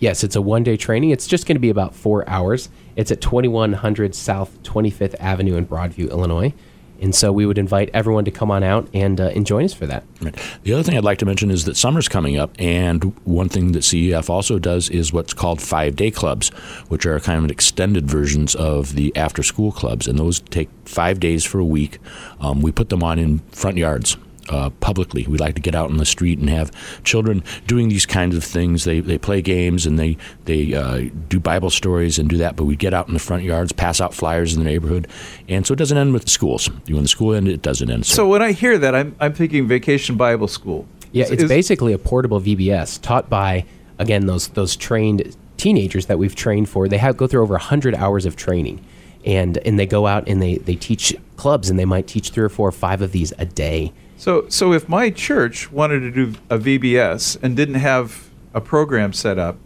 Yes, 0.00 0.24
it's 0.24 0.34
a 0.34 0.40
one 0.40 0.62
day 0.62 0.76
training. 0.76 1.10
It's 1.10 1.26
just 1.26 1.46
going 1.46 1.56
to 1.56 1.60
be 1.60 1.68
about 1.68 1.94
four 1.94 2.28
hours. 2.28 2.70
It's 2.96 3.12
at 3.12 3.20
2100 3.20 4.14
South 4.14 4.62
25th 4.62 5.14
Avenue 5.20 5.56
in 5.56 5.66
Broadview, 5.66 6.10
Illinois. 6.10 6.54
And 7.02 7.14
so 7.14 7.32
we 7.32 7.46
would 7.46 7.56
invite 7.56 7.88
everyone 7.94 8.26
to 8.26 8.30
come 8.30 8.50
on 8.50 8.62
out 8.62 8.88
and, 8.92 9.20
uh, 9.20 9.28
and 9.28 9.46
join 9.46 9.64
us 9.64 9.72
for 9.72 9.86
that. 9.86 10.04
Right. 10.20 10.36
The 10.64 10.74
other 10.74 10.82
thing 10.82 10.98
I'd 10.98 11.04
like 11.04 11.18
to 11.18 11.26
mention 11.26 11.50
is 11.50 11.64
that 11.64 11.76
summer's 11.76 12.08
coming 12.08 12.36
up, 12.36 12.54
and 12.58 13.02
one 13.24 13.48
thing 13.48 13.72
that 13.72 13.80
CEF 13.80 14.28
also 14.28 14.58
does 14.58 14.90
is 14.90 15.10
what's 15.10 15.32
called 15.32 15.62
five 15.62 15.96
day 15.96 16.10
clubs, 16.10 16.50
which 16.88 17.06
are 17.06 17.18
kind 17.20 17.42
of 17.42 17.50
extended 17.50 18.06
versions 18.06 18.54
of 18.54 18.96
the 18.96 19.16
after 19.16 19.42
school 19.42 19.72
clubs. 19.72 20.06
And 20.06 20.18
those 20.18 20.40
take 20.40 20.68
five 20.84 21.20
days 21.20 21.42
for 21.42 21.58
a 21.58 21.64
week. 21.64 21.98
Um, 22.38 22.60
we 22.60 22.70
put 22.70 22.90
them 22.90 23.02
on 23.02 23.18
in 23.18 23.38
front 23.50 23.78
yards 23.78 24.18
uh, 24.50 24.70
publicly. 24.80 25.24
We 25.28 25.38
like 25.38 25.54
to 25.54 25.60
get 25.60 25.74
out 25.74 25.90
in 25.90 25.96
the 25.96 26.04
street 26.04 26.38
and 26.38 26.50
have 26.50 26.70
children 27.04 27.42
doing 27.66 27.88
these 27.88 28.04
kinds 28.04 28.36
of 28.36 28.44
things. 28.44 28.84
They, 28.84 29.00
they 29.00 29.16
play 29.16 29.40
games 29.40 29.86
and 29.86 29.98
they 29.98 30.16
they 30.44 30.74
uh, 30.74 31.08
do 31.28 31.40
Bible 31.40 31.70
stories 31.70 32.18
and 32.18 32.28
do 32.28 32.36
that. 32.38 32.56
But 32.56 32.64
we 32.64 32.76
get 32.76 32.92
out 32.92 33.08
in 33.08 33.14
the 33.14 33.20
front 33.20 33.44
yards, 33.44 33.72
pass 33.72 34.00
out 34.00 34.12
flyers 34.12 34.52
in 34.52 34.62
the 34.62 34.68
neighborhood, 34.68 35.08
and 35.48 35.66
so 35.66 35.72
it 35.72 35.76
doesn't 35.76 35.96
end 35.96 36.12
with 36.12 36.24
the 36.24 36.30
schools. 36.30 36.68
When 36.88 37.02
the 37.02 37.08
school 37.08 37.34
ends, 37.34 37.48
it 37.48 37.62
doesn't 37.62 37.90
end. 37.90 38.06
So, 38.06 38.16
so 38.16 38.28
when 38.28 38.42
I 38.42 38.52
hear 38.52 38.76
that, 38.78 38.94
I'm 38.94 39.14
I'm 39.20 39.32
thinking 39.32 39.66
Vacation 39.68 40.16
Bible 40.16 40.48
School. 40.48 40.86
Yeah, 41.12 41.26
it's 41.30 41.44
is, 41.44 41.48
basically 41.48 41.92
a 41.92 41.98
portable 41.98 42.40
VBS 42.40 43.00
taught 43.00 43.30
by 43.30 43.64
again 43.98 44.26
those 44.26 44.48
those 44.48 44.76
trained 44.76 45.36
teenagers 45.56 46.06
that 46.06 46.18
we've 46.18 46.34
trained 46.34 46.68
for. 46.68 46.88
They 46.88 46.98
have 46.98 47.16
go 47.16 47.26
through 47.26 47.42
over 47.42 47.56
hundred 47.58 47.94
hours 47.94 48.26
of 48.26 48.36
training 48.36 48.84
and 49.24 49.58
and 49.58 49.78
they 49.78 49.86
go 49.86 50.06
out 50.06 50.28
and 50.28 50.40
they, 50.40 50.56
they 50.58 50.76
teach 50.76 51.14
clubs 51.36 51.70
and 51.70 51.78
they 51.78 51.84
might 51.84 52.06
teach 52.06 52.30
three 52.30 52.44
or 52.44 52.48
four 52.48 52.68
or 52.68 52.72
five 52.72 53.02
of 53.02 53.12
these 53.12 53.32
a 53.38 53.44
day 53.44 53.92
so, 54.20 54.46
so 54.50 54.74
if 54.74 54.86
my 54.86 55.08
church 55.08 55.72
wanted 55.72 56.00
to 56.00 56.10
do 56.10 56.38
a 56.50 56.58
VBS 56.58 57.42
and 57.42 57.56
didn't 57.56 57.76
have 57.76 58.28
a 58.52 58.60
program 58.60 59.14
set 59.14 59.38
up, 59.38 59.56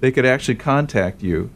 they 0.00 0.12
could 0.12 0.26
actually 0.26 0.56
contact 0.56 1.22
you, 1.22 1.48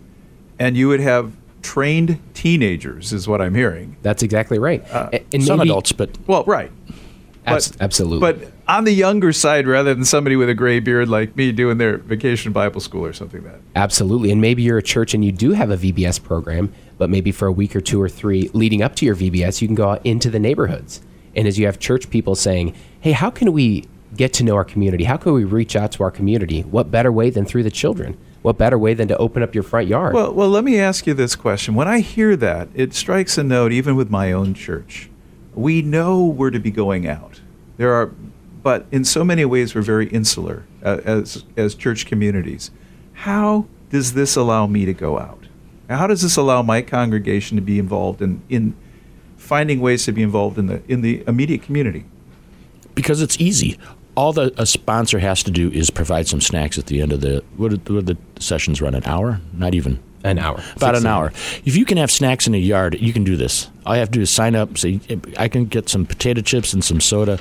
and 0.59 0.75
you 0.75 0.89
would 0.89 1.01
have 1.01 1.37
trained 1.61 2.19
teenagers, 2.33 3.13
is 3.13 3.29
what 3.29 3.43
I'm 3.43 3.55
hearing. 3.55 3.99
That's 4.01 4.23
exactly 4.23 4.59
right. 4.59 4.83
Uh, 4.91 5.19
and 5.35 5.45
some 5.45 5.59
maybe, 5.59 5.69
adults, 5.69 5.93
but 5.93 6.17
well, 6.27 6.45
right. 6.45 6.73
But, 7.45 7.77
absolutely. 7.79 8.21
But 8.21 8.53
on 8.67 8.85
the 8.85 8.93
younger 8.93 9.35
side, 9.35 9.67
rather 9.67 9.95
than 9.95 10.07
somebody 10.07 10.35
with 10.35 10.49
a 10.49 10.55
gray 10.55 10.81
beard 10.81 11.11
like 11.11 11.37
me 11.37 11.53
doing 11.53 11.77
their 11.77 11.99
vacation 11.99 12.53
Bible 12.53 12.81
school 12.81 13.05
or 13.05 13.13
something 13.13 13.45
like 13.45 13.53
that. 13.53 13.61
Absolutely. 13.75 14.33
And 14.33 14.41
maybe 14.41 14.63
you're 14.63 14.79
a 14.79 14.83
church 14.83 15.13
and 15.13 15.23
you 15.23 15.31
do 15.31 15.53
have 15.53 15.71
a 15.71 15.77
VBS 15.77 16.23
program, 16.23 16.73
but 16.99 17.11
maybe 17.11 17.33
for 17.33 17.47
a 17.47 17.53
week 17.53 17.77
or 17.77 17.81
two 17.81 18.01
or 18.01 18.09
three 18.09 18.51
leading 18.53 18.83
up 18.83 18.95
to 18.97 19.07
your 19.07 19.17
VBS, 19.17 19.61
you 19.61 19.69
can 19.69 19.75
go 19.75 19.91
out 19.91 20.05
into 20.05 20.31
the 20.31 20.39
neighborhoods 20.39 21.01
and 21.37 21.47
as 21.47 21.59
you 21.59 21.67
have 21.67 21.79
church 21.79 22.09
people 22.11 22.35
saying, 22.35 22.75
hey, 23.01 23.13
how 23.13 23.31
can 23.31 23.53
we 23.53 23.85
get 24.17 24.33
to 24.33 24.45
know 24.45 24.57
our 24.57 24.65
community? 24.65 25.05
How 25.05 25.19
can 25.19 25.35
we 25.35 25.45
reach 25.45 25.77
out 25.77 25.93
to 25.93 26.03
our 26.03 26.11
community? 26.11 26.63
What 26.63 26.91
better 26.91 27.13
way 27.13 27.29
than 27.29 27.45
through 27.45 27.63
the 27.63 27.71
children? 27.71 28.19
What 28.41 28.57
better 28.57 28.79
way 28.79 28.95
than 28.95 29.09
to 29.09 29.17
open 29.19 29.43
up 29.43 29.55
your 29.55 29.63
front 29.63 29.87
yard? 29.87 30.15
Well, 30.15 30.33
well, 30.33 30.49
let 30.49 30.65
me 30.65 30.81
ask 30.81 31.07
you 31.07 31.13
this 31.13 31.37
question. 31.37 31.75
When 31.75 31.89
I 31.89 32.01
hear 32.01 32.37
that, 32.37 32.69
it 32.75 32.95
strikes 32.95 33.37
a 33.37 33.43
note 33.43 33.73
even 33.73 33.97
with 33.97 34.09
my 34.09 34.33
own 34.33 34.55
church. 34.55 35.11
We 35.55 35.83
know 35.83 36.25
we're 36.25 36.51
to 36.51 36.59
be 36.59 36.71
going 36.71 37.07
out. 37.07 37.41
There 37.77 37.93
are 37.93 38.13
but 38.63 38.87
in 38.91 39.05
so 39.05 39.23
many 39.23 39.45
ways 39.45 39.77
we're 39.77 39.83
very 39.83 40.09
insular 40.09 40.65
uh, 40.83 41.01
as 41.05 41.45
as 41.57 41.75
church 41.75 42.07
communities. 42.07 42.71
How 43.13 43.67
does 43.91 44.15
this 44.15 44.35
allow 44.37 44.67
me 44.67 44.85
to 44.87 44.93
go 44.93 45.19
out? 45.19 45.47
How 45.89 46.07
does 46.07 46.23
this 46.23 46.37
allow 46.37 46.63
my 46.63 46.83
congregation 46.83 47.57
to 47.57 47.63
be 47.63 47.79
involved 47.79 48.21
in, 48.21 48.43
in 48.49 48.75
finding 49.37 49.81
ways 49.81 50.05
to 50.07 50.13
be 50.13 50.23
involved 50.23 50.59
in 50.59 50.67
the 50.67 50.83
in 50.89 51.01
the 51.01 51.23
immediate 51.27 51.63
community? 51.63 52.05
Because 52.95 53.23
it's 53.23 53.41
easy. 53.41 53.79
All 54.17 54.33
the 54.33 54.53
a 54.57 54.67
sponsor 54.67 55.19
has 55.19 55.43
to 55.45 55.51
do 55.51 55.71
is 55.71 55.91
provide 55.91 56.27
some 56.27 56.41
snacks 56.41 56.79
at 56.79 56.87
the 56.87 57.01
end 57.01 57.13
of 57.13 57.21
the 57.21 57.45
what 57.57 57.71
did, 57.71 57.89
what 57.89 58.07
the 58.07 58.17
sessions 58.41 58.81
run 58.81 58.95
an 58.95 59.05
hour? 59.05 59.41
Not 59.53 59.75
even 59.75 60.03
an 60.25 60.39
hour. 60.39 60.63
About 60.75 60.97
an 60.97 61.07
hour. 61.07 61.33
If 61.65 61.77
you 61.77 61.85
can 61.85 61.99
have 61.99 62.11
snacks 62.11 62.47
in 62.47 62.55
a 62.55 62.59
yard, 62.59 62.97
you 63.01 63.13
can 63.13 63.23
do 63.23 63.37
this. 63.37 63.69
All 63.85 63.95
you 63.95 64.01
have 64.01 64.11
to 64.11 64.19
do 64.19 64.23
is 64.23 64.31
sign 64.31 64.57
up. 64.57 64.77
Say, 64.77 65.01
I 65.39 65.49
can 65.49 65.67
get 65.67 65.89
some 65.89 66.05
potato 66.07 66.41
chips 66.41 66.73
and 66.73 66.83
some 66.83 67.01
soda 67.01 67.39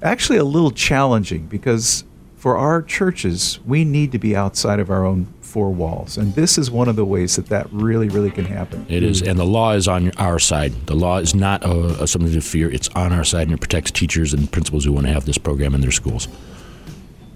actually 0.06 0.38
a 0.38 0.44
little 0.44 0.72
challenging 0.72 1.48
because 1.48 2.04
for 2.38 2.58
our 2.58 2.82
churches, 2.82 3.60
we 3.66 3.84
need 3.84 4.12
to 4.12 4.20
be 4.20 4.36
outside 4.36 4.80
of 4.80 4.90
our 4.92 5.04
own 5.04 5.26
four 5.42 5.72
walls. 5.72 6.18
And 6.18 6.36
this 6.36 6.58
is 6.58 6.70
one 6.70 6.88
of 6.88 6.96
the 6.96 7.06
ways 7.06 7.38
that 7.38 7.48
that 7.48 7.68
really, 7.72 8.08
really 8.08 8.30
can 8.30 8.46
happen. 8.46 8.86
It 8.88 9.02
is. 9.02 9.22
And 9.22 9.40
the 9.40 9.46
law 9.46 9.72
is 9.72 9.88
on 9.88 10.12
our 10.18 10.38
side. 10.38 10.74
The 10.86 10.96
law 10.96 11.18
is 11.18 11.34
not 11.34 11.64
a, 11.64 12.04
a 12.04 12.08
something 12.08 12.32
to 12.32 12.42
fear, 12.42 12.70
it's 12.70 12.88
on 12.90 13.12
our 13.12 13.24
side, 13.24 13.48
and 13.48 13.54
it 13.54 13.62
protects 13.62 13.90
teachers 13.90 14.34
and 14.34 14.52
principals 14.52 14.86
who 14.86 14.92
want 14.94 15.08
to 15.08 15.14
have 15.14 15.26
this 15.26 15.38
program 15.38 15.74
in 15.74 15.82
their 15.82 15.92
schools. 15.92 16.28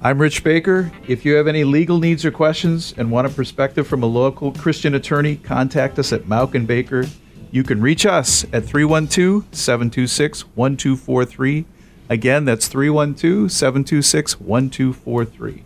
I'm 0.01 0.21
Rich 0.21 0.43
Baker. 0.43 0.91
If 1.07 1.25
you 1.25 1.33
have 1.35 1.47
any 1.47 1.63
legal 1.63 1.97
needs 1.97 2.23
or 2.23 2.31
questions 2.31 2.93
and 2.95 3.11
want 3.11 3.25
a 3.25 3.29
perspective 3.29 3.87
from 3.87 4.03
a 4.03 4.05
local 4.05 4.51
Christian 4.53 4.95
attorney, 4.95 5.37
contact 5.37 5.97
us 5.97 6.13
at 6.13 6.23
Mauck 6.23 6.55
and 6.55 6.67
Baker. 6.67 7.05
You 7.51 7.63
can 7.63 7.81
reach 7.81 8.05
us 8.05 8.43
at 8.53 8.63
312 8.63 9.45
726 9.51 10.41
1243 10.55 11.65
Again, 12.11 12.45
that's 12.45 12.67
312 12.67 13.51
726 13.51 14.39
1243. 14.39 15.63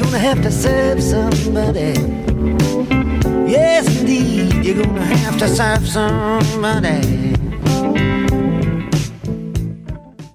Gonna 0.00 0.18
have 0.18 0.42
to 0.42 0.50
serve 0.50 1.00
somebody. 1.00 1.94
Yes, 3.48 4.00
indeed, 4.00 4.64
you're 4.64 4.82
gonna 4.84 5.04
have 5.04 5.38
to 5.38 5.46
serve 5.46 5.86
somebody. 5.86 7.35